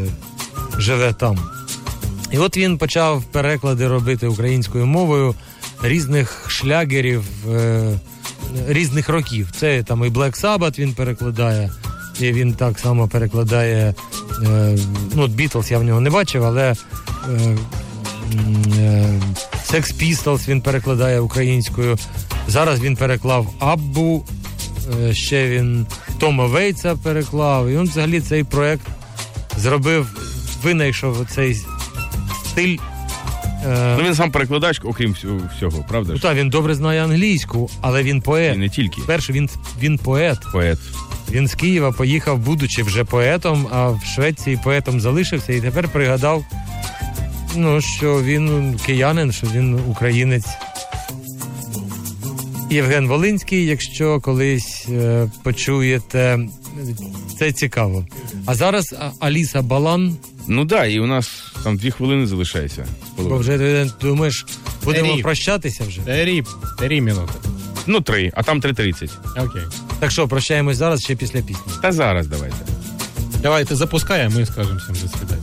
живе 0.78 1.14
там. 1.14 1.40
І 2.32 2.38
от 2.38 2.58
він 2.58 2.78
почав 2.78 3.24
переклади 3.24 3.88
робити 3.88 4.28
українською 4.28 4.86
мовою 4.86 5.36
різних 5.84 6.46
шлягерів 6.48 7.24
е, 7.50 8.00
різних 8.68 9.10
років. 9.10 9.52
Це 9.60 9.84
там 9.84 10.06
і 10.06 10.08
Black 10.08 10.42
Sabbath 10.42 10.80
він 10.80 10.94
перекладає, 10.94 11.72
і 12.20 12.32
він 12.32 12.54
так 12.54 12.80
само 12.80 13.08
перекладає. 13.08 13.94
Е, 14.46 14.78
ну, 15.16 15.28
Beatles 15.28 15.72
я 15.72 15.80
в 15.80 15.84
нього 15.84 16.02
не 16.02 16.10
бачив, 16.10 16.44
але. 16.44 16.76
Е, 17.30 17.58
е, 18.78 19.22
Sex 19.72 19.94
Pistols 20.02 20.50
він 20.50 20.62
перекладає 20.62 21.20
українською. 21.20 21.98
Зараз 22.48 22.82
він 22.82 22.96
переклав 22.96 23.48
Аббу, 23.60 24.26
е, 25.10 25.14
ще 25.14 25.50
він 25.50 25.86
Тома 26.20 26.46
Вейтса 26.46 26.96
переклав. 26.96 27.70
І 27.70 27.72
він 27.78 27.84
взагалі 27.84 28.20
цей 28.22 28.44
проект 28.44 28.88
зробив, 29.58 30.08
винайшов 30.64 31.26
цей 31.30 31.58
стиль. 32.46 32.78
е, 33.66 33.96
Ну 34.00 34.04
він 34.04 34.16
сам 34.16 34.32
перекладач, 34.32 34.80
окрім 34.84 35.12
всього, 35.12 35.40
всього 35.58 35.86
правда 35.90 36.14
Ну 36.14 36.20
так, 36.20 36.36
він 36.38 36.50
добре 36.50 36.76
знає 36.76 37.04
англійську, 37.04 37.70
але 37.82 38.04
він 38.04 38.22
поет. 38.22 38.56
І 38.56 38.60
не 38.60 38.70
тільки. 38.70 39.02
Перше, 39.02 39.34
він, 39.34 39.50
він 39.82 39.98
поет. 39.98 40.38
Поет. 40.52 40.78
Він 41.32 41.48
з 41.48 41.56
Києва 41.56 41.92
поїхав, 41.92 42.38
будучи 42.40 42.84
вже 42.84 43.04
поетом, 43.04 43.68
а 43.72 43.88
в 43.90 44.02
Швеції 44.16 44.60
поетом 44.64 45.02
залишився 45.02 45.54
і 45.54 45.62
тепер 45.62 45.88
пригадав, 45.88 46.44
ну, 47.56 47.82
що 47.82 48.22
він 48.24 48.80
киянин, 48.86 49.32
що 49.32 49.48
він 49.48 49.80
українець. 49.88 50.46
Євген 52.72 53.08
Волинський, 53.08 53.66
якщо 53.66 54.20
колись 54.20 54.88
е, 54.90 55.32
почуєте, 55.44 56.40
це 57.40 57.52
цікаво. 57.52 58.06
А 58.46 58.56
зараз 58.56 58.96
Аліса 59.20 59.62
Балан, 59.62 60.16
Ну 60.48 60.66
так, 60.66 60.80
да, 60.80 60.86
і 60.86 61.00
у 61.00 61.06
нас 61.06 61.44
там 61.64 61.78
дві 61.78 61.92
хвилини 61.92 62.28
залишається. 62.28 62.86
бо 63.18 63.38
вже 63.38 63.58
ти 63.58 63.92
думаєш, 64.02 64.46
будемо 64.84 65.18
прощатися 65.18 65.84
вже. 65.88 66.02
Три, 66.02 66.44
три 66.78 67.02
минути. 67.02 67.34
Ну, 67.88 68.02
три, 68.02 68.32
а 68.36 68.44
там 68.44 68.62
3.30. 68.62 69.10
Окей. 69.46 69.62
Так 70.00 70.12
що, 70.12 70.28
прощаємось 70.28 70.78
зараз 70.78 71.04
чи 71.04 71.16
після 71.16 71.42
пісні? 71.42 71.74
Та 71.82 71.92
зараз 71.92 72.28
давайте. 72.28 72.56
Давайте 73.42 73.76
запускаємо 73.76 74.40
і 74.40 74.46
скажемо 74.46 74.80
всім 74.80 74.96
до 75.04 75.18
свидання. 75.18 75.42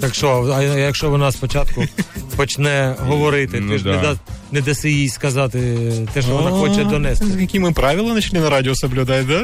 Так 0.00 0.14
що, 0.14 0.54
а 0.56 0.62
якщо 0.62 1.10
вона 1.10 1.32
спочатку 1.32 1.84
почне 2.36 2.94
говорити, 3.00 3.60
Ну 3.60 3.72
ти 3.72 3.78
ж 3.78 3.84
да. 3.84 3.96
не, 3.96 4.02
да, 4.02 4.16
не 4.52 4.60
даси 4.60 4.90
їй 4.90 5.08
сказати 5.08 5.76
те, 6.12 6.22
що 6.22 6.30
вона 6.30 6.50
хоче 6.50 6.84
донести. 6.84 7.26
Які 7.40 7.58
ми 7.58 7.72
правила 7.72 8.14
почали 8.14 8.40
на 8.40 8.50
радіо 8.50 8.74
соблюдати, 8.74 9.24
да? 9.28 9.42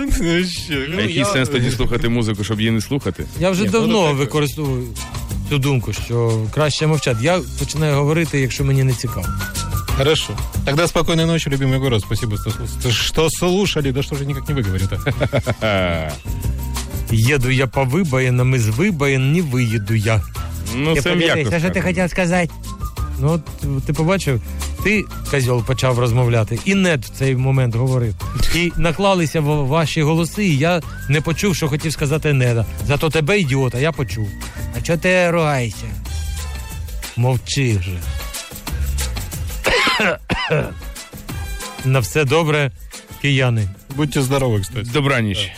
Ну, 0.88 0.98
а 0.98 1.00
який 1.00 1.24
сенс 1.24 1.48
тоді 1.48 1.70
слухати 1.70 2.08
музику, 2.08 2.44
щоб 2.44 2.60
її 2.60 2.70
не 2.70 2.80
слухати? 2.80 3.24
Я 3.40 3.50
вже 3.50 3.64
давно 3.64 4.08
ну, 4.08 4.14
використовую 4.14 4.84
цю 5.48 5.58
думку, 5.58 5.92
що 5.92 6.46
краще 6.54 6.86
мовчати. 6.86 7.18
Я 7.22 7.40
починаю 7.58 7.94
говорити, 7.96 8.40
якщо 8.40 8.64
мені 8.64 8.84
не 8.84 8.92
цікаво. 8.92 9.26
Хорошо. 9.96 10.32
Тогда 10.64 10.86
спокойной 10.86 11.26
ночи, 11.26 11.50
любимый 11.50 11.78
город. 11.78 12.00
Спасибо, 12.00 12.36
что, 12.36 12.90
что 12.90 13.28
слушали. 13.30 13.90
Да 13.90 14.02
что 14.02 14.16
же 14.16 14.26
никак 14.26 14.48
не 14.48 14.54
выговорю-то. 14.54 14.98
Їду 17.10 17.50
я 17.50 17.66
по 17.66 17.84
вибоїнам, 17.84 18.54
із 18.54 18.68
вибоїн 18.68 19.32
не 19.32 19.42
виїду 19.42 19.94
я. 19.94 20.22
Ну, 20.76 20.94
Я 20.94 20.98
а 20.98 21.02
що 21.02 21.16
ти 21.34 21.44
сказано. 21.46 21.82
хотів 21.82 22.10
сказати? 22.10 22.50
Ну, 23.22 23.32
от 23.32 23.84
ти 23.84 23.92
побачив, 23.92 24.40
ти, 24.84 25.04
козьол, 25.30 25.64
почав 25.64 25.98
розмовляти, 25.98 26.58
і 26.64 26.74
нед 26.74 27.04
в 27.04 27.08
цей 27.08 27.36
момент 27.36 27.74
говорив. 27.74 28.14
І 28.54 28.72
наклалися 28.76 29.40
в- 29.40 29.66
ваші 29.66 30.02
голоси, 30.02 30.44
і 30.46 30.56
я 30.56 30.80
не 31.08 31.20
почув, 31.20 31.56
що 31.56 31.68
хотів 31.68 31.92
сказати 31.92 32.32
неда. 32.32 32.66
Зато 32.86 33.10
тебе, 33.10 33.38
ідіота, 33.40 33.78
я 33.78 33.92
почув. 33.92 34.28
А 34.78 34.80
чого 34.80 34.98
ти 34.98 35.30
ругаєшся? 35.30 35.86
Мовчи 37.16 37.78
вже. 37.78 37.98
На 41.84 41.98
все 42.00 42.24
добре, 42.24 42.70
кияни. 43.22 43.68
Будьте 43.96 44.20
здоровы, 44.22 44.60
кстати. 44.62 44.82
Добраніч. 44.92 45.50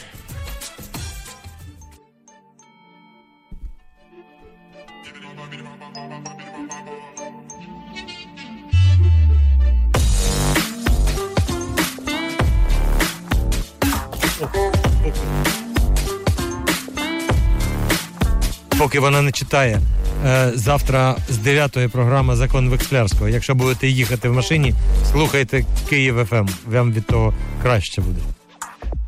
Читає. 19.34 19.80
Е, 20.26 20.52
завтра 20.54 21.16
з 21.28 21.38
9 21.38 21.88
програма 21.92 22.36
Закон 22.36 22.68
Векслярського. 22.68 23.28
Якщо 23.28 23.54
будете 23.54 23.88
їхати 23.88 24.28
в 24.28 24.32
машині, 24.32 24.74
слухайте 25.12 25.64
Київ 25.88 26.24
ФМ. 26.30 26.48
Вам 26.66 26.92
від 26.92 27.06
того 27.06 27.34
краще 27.62 28.00
буде. 28.00 28.20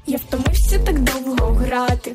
Я 0.07 0.17
втомився 0.17 0.79
так 0.79 0.99
довго 0.99 1.53
грати. 1.53 2.13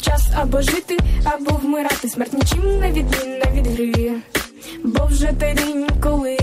Час 0.00 0.28
або 0.36 0.62
жити, 0.62 0.98
або 1.24 1.50
вмирати. 1.56 2.08
Смерть 2.08 2.32
нічим 2.32 2.80
не 2.80 2.92
відмінна 2.92 3.44
від 3.54 3.66
гри. 3.66 4.12
Бо 4.84 5.06
вже 5.06 5.26
той 5.26 5.54
день, 5.54 5.86
коли 6.00 6.38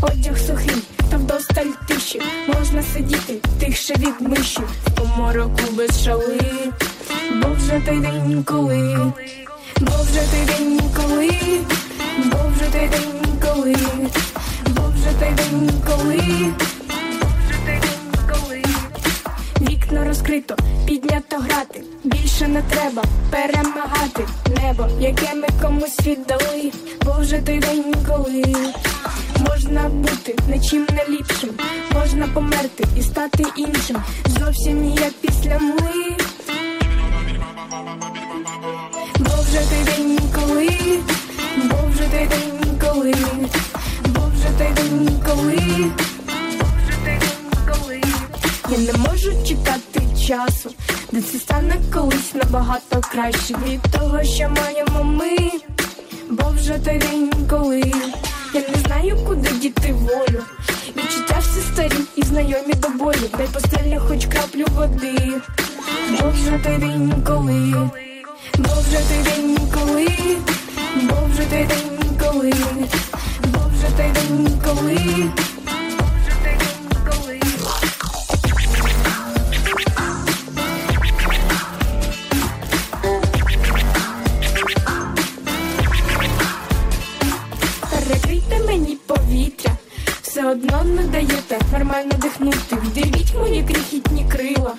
одяг 0.00 0.38
сухий, 0.38 0.82
та 1.10 1.16
вдосталь 1.16 1.70
тиші. 1.88 2.20
Можна 2.58 2.82
сидіти 2.82 3.34
тихше 3.60 3.94
від 3.94 4.28
миші, 4.28 4.60
в 4.86 4.90
помороку 4.90 5.60
без 5.72 6.04
шали. 6.04 6.38
Бо 7.42 7.48
вже 7.54 7.80
той 7.86 8.00
день, 8.00 8.44
коли, 8.46 9.12
бо 9.80 9.92
вже 10.02 10.20
той 10.30 10.44
день, 10.46 10.80
коли, 10.96 11.30
бо 12.24 12.38
вже 12.54 12.70
той 12.72 12.88
день, 12.88 13.38
коли, 13.42 13.76
бо 14.66 14.82
вже 14.94 15.12
той 15.20 15.32
день, 15.34 15.70
коли. 15.86 16.22
Вікно 19.60 20.04
розкрито, 20.04 20.56
піднято 20.86 21.36
грати. 21.36 21.82
Більше 22.04 22.48
не 22.48 22.62
треба 22.62 23.02
перемагати 23.30 24.26
небо, 24.62 24.88
яке 25.00 25.34
ми 25.34 25.48
комусь 25.62 26.00
віддали. 26.06 26.72
Бо 27.04 27.12
вже 27.20 27.38
той 27.38 27.58
день, 27.58 27.94
коли 28.08 28.44
можна 29.48 29.88
бути 29.88 30.36
нічим 30.48 30.86
не 30.90 31.14
ліпшим, 31.14 31.50
можна 31.94 32.28
померти 32.34 32.84
і 32.96 33.02
стати 33.02 33.44
іншим. 33.56 33.96
Зовсім 34.26 34.84
як 34.84 35.12
після 35.20 35.58
мли. 40.48 41.00
Бо 41.56 41.76
вже 41.90 42.04
той 42.10 42.26
день, 42.26 42.78
коли, 42.84 43.14
бо 44.06 44.20
вже 44.34 44.48
той 44.58 44.72
день, 44.74 45.20
коли, 45.24 45.54
бо 46.88 47.00
вже 47.00 47.04
той 47.04 47.18
день, 47.18 47.60
коли. 47.70 48.00
Я 48.70 48.78
не 48.78 48.98
можу 48.98 49.32
чекати 49.46 50.00
часу, 50.26 50.70
де 51.12 51.22
це 51.22 51.38
стане 51.38 51.76
колись 51.94 52.34
набагато 52.34 53.00
краще 53.12 53.54
від 53.66 53.82
того, 53.82 54.24
що 54.24 54.48
маємо 54.48 55.04
ми. 55.04 55.36
Бо 56.30 56.50
вже 56.50 56.78
той 56.78 56.98
день, 56.98 57.30
коли 57.50 57.82
я 58.54 58.60
не 58.60 58.82
знаю, 58.86 59.18
куди 59.26 59.50
діти 59.50 59.92
волю. 59.92 60.42
Відчуття 60.96 61.38
всі 61.40 61.60
старі 61.72 62.02
і 62.16 62.22
знайомі 62.22 62.74
до 62.74 62.88
болю. 62.88 63.30
Дай 63.38 63.46
постелі 63.46 63.98
хоч 64.08 64.26
краплю 64.26 64.64
води. 64.74 65.32
Бо 66.10 66.30
вже 66.30 66.58
той 66.64 66.78
день, 66.78 67.22
коли, 67.26 67.90
вже 68.88 68.98
той 69.08 69.22
день, 69.22 69.58
коли, 69.74 70.08
бо 71.02 71.14
вже 71.30 71.44
той 71.50 71.64
день, 71.64 72.18
коли, 72.20 72.52
бо 73.52 73.58
вже 73.74 73.86
той 73.96 74.10
день, 74.12 74.60
коли. 74.64 75.30
Перекрийте 87.90 88.58
мені 88.66 88.96
повітря, 89.06 89.70
все 90.22 90.46
одно 90.50 90.84
не 90.84 91.02
даєте 91.02 91.58
нормально 91.72 92.12
дихнути. 92.22 92.76
Вдивіть 92.76 93.34
мої 93.34 93.62
крихітні 93.62 94.26
крила. 94.28 94.74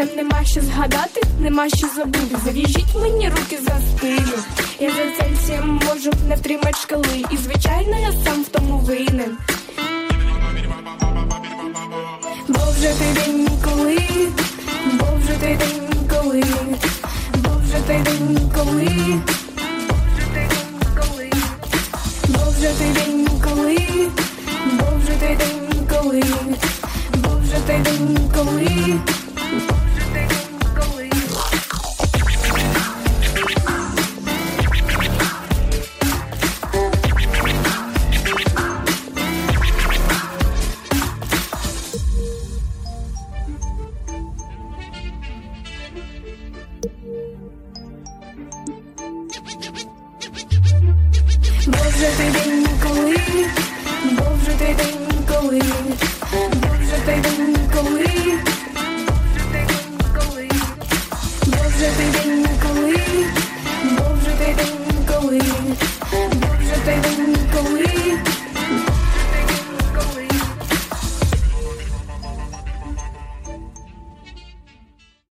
Нам 0.00 0.08
нема 0.16 0.44
що 0.44 0.60
згадати, 0.60 1.20
нема 1.40 1.68
що 1.68 1.86
забути. 1.96 2.36
Зав'яжіть 2.44 2.94
мені 2.94 3.28
руки 3.28 3.58
за 3.62 3.80
спину. 3.80 4.42
Я 4.80 4.90
за 4.90 5.24
Цельсієм 5.24 5.80
можу 5.88 6.10
не 6.28 6.36
втримати 6.36 6.76
шкали. 6.82 7.24
І 7.30 7.36
звичайно, 7.36 7.98
я 7.98 8.12
сам 8.24 8.42
в 8.42 8.48
тому 8.48 8.78
винен. 8.78 9.36
Бо 12.48 12.60
вже 12.76 12.94
той 12.98 13.12
день, 13.14 13.48
коли, 13.64 13.98
бо 14.92 15.06
вже 15.22 15.32
той 15.40 15.56
день, 15.56 16.08
коли, 16.10 16.44
бо 17.34 17.50
вже 17.64 17.80
той 17.86 17.98
день, 17.98 18.50
коли. 18.56 18.88
Бо 22.28 22.40
той 22.78 22.92
день, 22.94 23.28
коли, 23.44 24.10
бо 24.64 24.84
той 25.20 25.36
день, 25.36 25.86
коли, 25.90 26.22
бо 27.14 27.28
той 27.66 27.78
день, 27.78 28.30
коли. 28.34 29.00